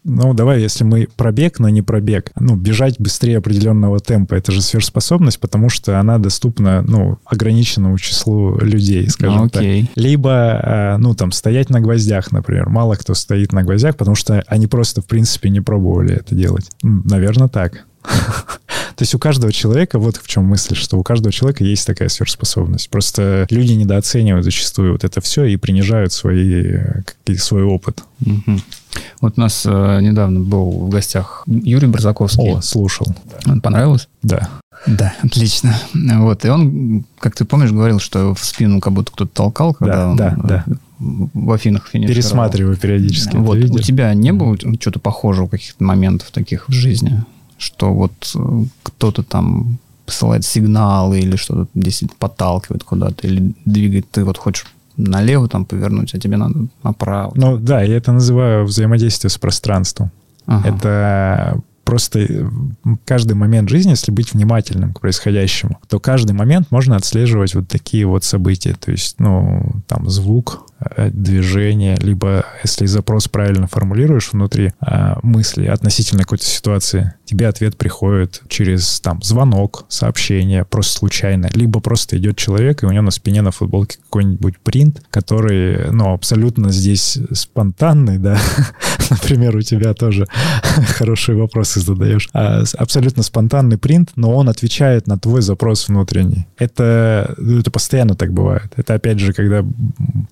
[0.04, 4.60] ну, давай, если мы пробег, но не пробег, ну, бежать быстрее определенного темпа, это же
[4.60, 9.86] сверхспособность, потому что она доступна, ну, ограниченному числу людей, скажем окей.
[9.86, 9.96] так.
[9.96, 12.68] Либо, э, ну, там, стоять на гвоздях, например.
[12.68, 16.70] Мало кто стоит на гвоздях, потому что они просто, в принципе, не пробовали это делать.
[16.82, 17.84] Наверное, так.
[18.04, 22.08] То есть у каждого человека, вот в чем мысль, что у каждого человека есть такая
[22.08, 22.90] сверхспособность.
[22.90, 26.80] Просто люди недооценивают зачастую вот это все и принижают свои,
[27.36, 28.04] свой опыт.
[28.24, 28.60] Угу.
[29.20, 32.54] Вот у нас э, недавно был в гостях Юрий Барзаковский.
[32.54, 33.06] О, слушал.
[33.46, 34.08] Он понравилось?
[34.22, 34.48] Да.
[34.86, 35.74] Да, отлично.
[35.94, 39.96] Вот, и он, как ты помнишь, говорил, что в спину как будто кто-то толкал, когда
[39.96, 40.64] да, он да, да.
[40.98, 42.14] в Афинах финишировал.
[42.14, 43.36] Пересматриваю периодически.
[43.36, 47.24] Вот, у тебя не было что-то похожего, каких-то моментов таких в жизни?
[47.56, 54.24] Что вот э, кто-то там посылает сигналы или что-то здесь подталкивает куда-то, или двигает, ты
[54.24, 54.66] вот хочешь
[54.96, 57.32] налево там повернуть, а тебе надо направо.
[57.34, 60.10] Ну да, я это называю взаимодействие с пространством.
[60.46, 60.68] Ага.
[60.68, 62.50] Это просто
[63.04, 68.06] каждый момент жизни, если быть внимательным к происходящему, то каждый момент можно отслеживать вот такие
[68.06, 68.74] вот события.
[68.74, 70.73] То есть, ну, там звук, Э,
[71.12, 78.42] движение, либо если запрос правильно формулируешь внутри э, мысли относительно какой-то ситуации, тебе ответ приходит
[78.48, 83.42] через там звонок, сообщение, просто случайно, либо просто идет человек, и у него на спине
[83.42, 88.38] на футболке какой-нибудь принт, который, ну, абсолютно здесь спонтанный, да,
[89.10, 90.26] например, у тебя тоже
[90.96, 96.46] хорошие вопросы задаешь, а, абсолютно спонтанный принт, но он отвечает на твой запрос внутренний.
[96.58, 98.72] Это, ну, это постоянно так бывает.
[98.76, 99.64] Это, опять же, когда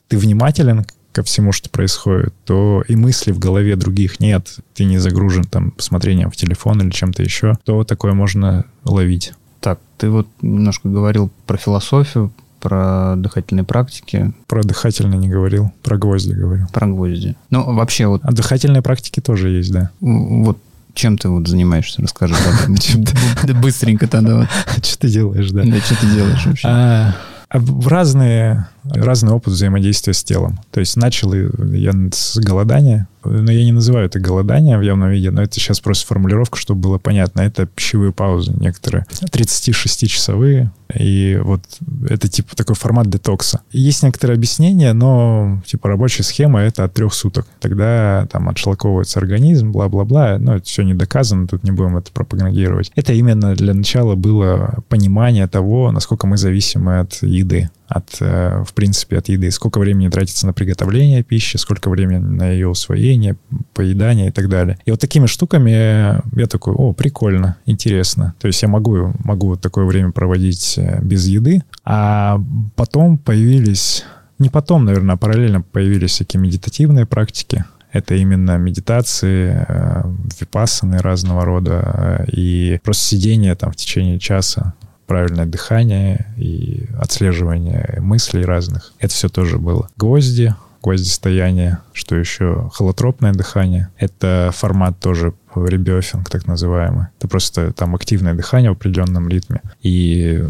[0.08, 4.84] ты внимательно внимателен ко всему, что происходит, то и мысли в голове других нет, ты
[4.84, 9.34] не загружен там посмотрением в телефон или чем-то еще, то такое можно ловить.
[9.60, 14.32] Так, ты вот немножко говорил про философию, про дыхательные практики.
[14.46, 16.66] Про дыхательные не говорил, про гвозди говорил.
[16.72, 17.36] Про гвозди.
[17.50, 18.22] Ну, вообще вот...
[18.24, 19.90] А дыхательные практики тоже есть, да.
[20.00, 20.58] Вот
[20.94, 22.02] чем ты вот занимаешься?
[22.02, 22.34] Расскажи.
[23.62, 24.48] Быстренько тогда.
[24.82, 25.62] Что ты делаешь, да?
[25.64, 26.68] Да, что ты делаешь вообще?
[26.68, 27.14] А,
[27.48, 30.60] а разные, разный опыт взаимодействия с телом.
[30.70, 35.30] То есть начал я с голодания, но я не называю это голодание в явном виде,
[35.30, 37.42] но это сейчас просто формулировка, чтобы было понятно.
[37.42, 41.62] Это пищевые паузы некоторые, 36-часовые, и вот
[42.08, 43.60] это типа такой формат детокса.
[43.70, 47.46] Есть некоторые объяснения, но типа рабочая схема это от трех суток.
[47.60, 50.38] Тогда там отшлаковывается организм, бла-бла-бла.
[50.38, 52.92] Но это все не доказано, тут не будем это пропагандировать.
[52.94, 58.72] Это именно для начала было понимание того, насколько мы зависимы от еды от, э, в
[58.72, 59.50] принципе, от еды.
[59.50, 63.36] Сколько времени тратится на приготовление пищи, сколько времени на ее усвоение,
[63.74, 64.78] поедание и так далее.
[64.84, 68.34] И вот такими штуками я такой, о, прикольно, интересно.
[68.40, 71.62] То есть я могу, могу вот такое время проводить э, без еды.
[71.84, 72.40] А
[72.76, 74.04] потом появились,
[74.38, 77.64] не потом, наверное, а параллельно появились всякие медитативные практики.
[77.92, 80.02] Это именно медитации, э,
[80.40, 84.72] випассаны разного рода и просто сидение там в течение часа
[85.06, 88.92] правильное дыхание и отслеживание мыслей разных.
[88.98, 89.88] Это все тоже было.
[89.96, 93.88] Гвозди, гвоздистояние, что еще холотропное дыхание.
[93.98, 97.06] Это формат тоже ребёфинг, так называемый.
[97.18, 100.42] Это просто там активное дыхание в определенном ритме и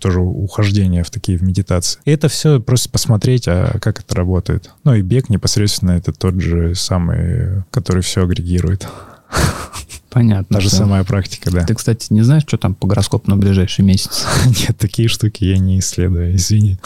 [0.00, 2.00] тоже ухождение в такие в медитации.
[2.04, 4.70] И это все просто посмотреть, а как это работает.
[4.84, 8.86] Ну и бег непосредственно это тот же самый, который все агрегирует.
[10.10, 10.56] Понятно.
[10.56, 11.64] Та же что- самая практика, да.
[11.64, 14.26] Ты, кстати, не знаешь, что там по гороскопу на ближайший месяц?
[14.46, 16.78] Нет, такие штуки я не исследую, извини.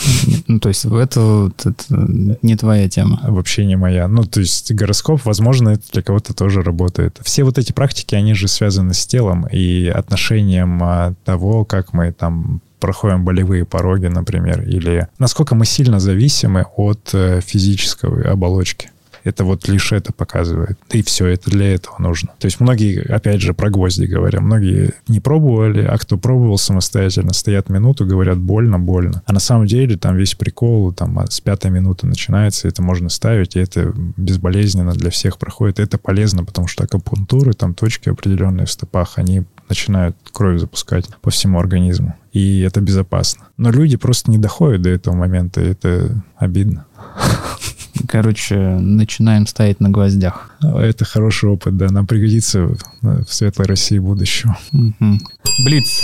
[0.49, 3.21] Ну, то есть это, это не твоя тема.
[3.29, 4.09] Вообще не моя.
[4.09, 7.21] Ну, то есть гороскоп, возможно, это для кого-то тоже работает.
[7.23, 12.13] Все вот эти практики, они же связаны с телом и отношением а, того, как мы
[12.13, 18.91] там проходим болевые пороги, например, или насколько мы сильно зависимы от э, физической оболочки.
[19.25, 20.79] Это вот лишь это показывает.
[20.91, 22.31] И все, это для этого нужно.
[22.39, 27.33] То есть многие, опять же, про гвозди говоря, многие не пробовали, а кто пробовал самостоятельно,
[27.33, 29.23] стоят минуту, говорят, больно, больно.
[29.27, 33.09] А на самом деле там весь прикол, там а, с пятой минуты начинается, это можно
[33.09, 35.81] ставить, и это безболезненно для всех проходит.
[35.81, 41.31] Это полезно, потому что акупунктуры, там точки определенные в стопах, они начинают кровь запускать по
[41.31, 42.15] всему организму.
[42.33, 43.45] И это безопасно.
[43.57, 46.87] Но люди просто не доходят до этого момента, и это обидно.
[48.09, 50.51] Короче, начинаем стоять на гвоздях.
[50.63, 52.69] Это хороший опыт, да, нам пригодится
[53.03, 54.57] в светлой России будущего.
[55.65, 56.03] Блиц.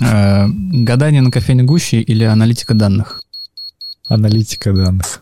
[0.00, 3.22] Э, Гадание на кофейной гуще или аналитика данных?
[4.08, 5.20] Аналитика данных.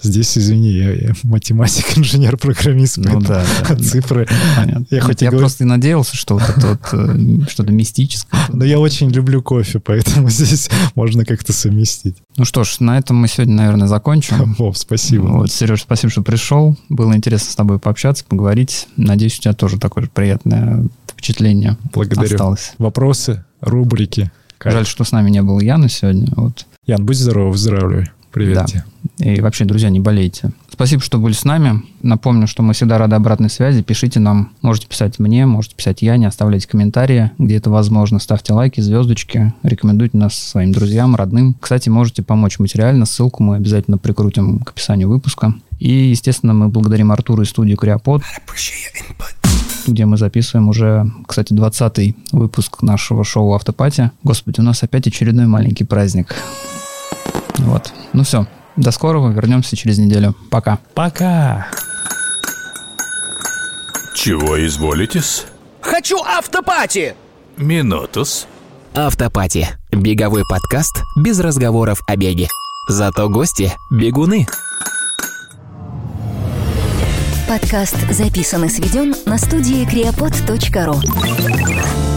[0.00, 4.28] Здесь, извини, я, я математик, инженер, программист, Ну да, да, цифры.
[4.56, 4.86] Понятно.
[4.90, 8.40] Я хоть я говорю- просто и надеялся, что вот это вот э, что-то мистическое.
[8.52, 12.16] Но я очень люблю кофе, поэтому здесь можно как-то совместить.
[12.36, 14.54] Ну что ж, на этом мы сегодня, наверное, закончим.
[14.56, 15.26] Вов, спасибо.
[15.26, 16.76] Вот, Сереж, спасибо, что пришел.
[16.88, 18.86] Было интересно с тобой пообщаться, поговорить.
[18.96, 22.34] Надеюсь, у тебя тоже такое же приятное впечатление Благодарю.
[22.34, 22.72] осталось.
[22.78, 24.30] Вопросы, рубрики.
[24.58, 24.74] Кайф.
[24.74, 26.28] Жаль, что с нами не было Яна сегодня.
[26.36, 26.66] Вот.
[26.86, 28.10] Ян, будь здоров, выздоравливай.
[28.32, 28.64] Привет Да.
[28.64, 28.84] тебе.
[29.18, 30.52] И вообще, друзья, не болейте.
[30.70, 31.82] Спасибо, что были с нами.
[32.02, 33.82] Напомню, что мы всегда рады обратной связи.
[33.82, 34.52] Пишите нам.
[34.62, 38.20] Можете писать мне, можете писать Яне, оставляйте комментарии, где это возможно.
[38.20, 39.52] Ставьте лайки, звездочки.
[39.64, 41.56] Рекомендуйте нас своим друзьям, родным.
[41.58, 43.06] Кстати, можете помочь материально.
[43.06, 45.54] Ссылку мы обязательно прикрутим к описанию выпуска.
[45.80, 48.22] И, естественно, мы благодарим Артура и студию Криопод,
[49.86, 54.10] где мы записываем уже, кстати, 20-й выпуск нашего шоу «Автопати».
[54.22, 56.34] Господи, у нас опять очередной маленький праздник.
[57.58, 57.92] Вот.
[58.12, 58.46] Ну все.
[58.76, 59.30] До скорого.
[59.30, 60.34] Вернемся через неделю.
[60.50, 60.78] Пока.
[60.94, 61.68] Пока!
[64.14, 65.46] Чего изволитесь?
[65.80, 67.14] Хочу автопати!
[67.56, 68.46] Минутус.
[68.94, 69.68] Автопати.
[69.92, 72.48] Беговой подкаст без разговоров о беге.
[72.88, 74.46] Зато гости– бегуны.
[77.48, 82.07] Подкаст записан и сведен на студии creapod.ru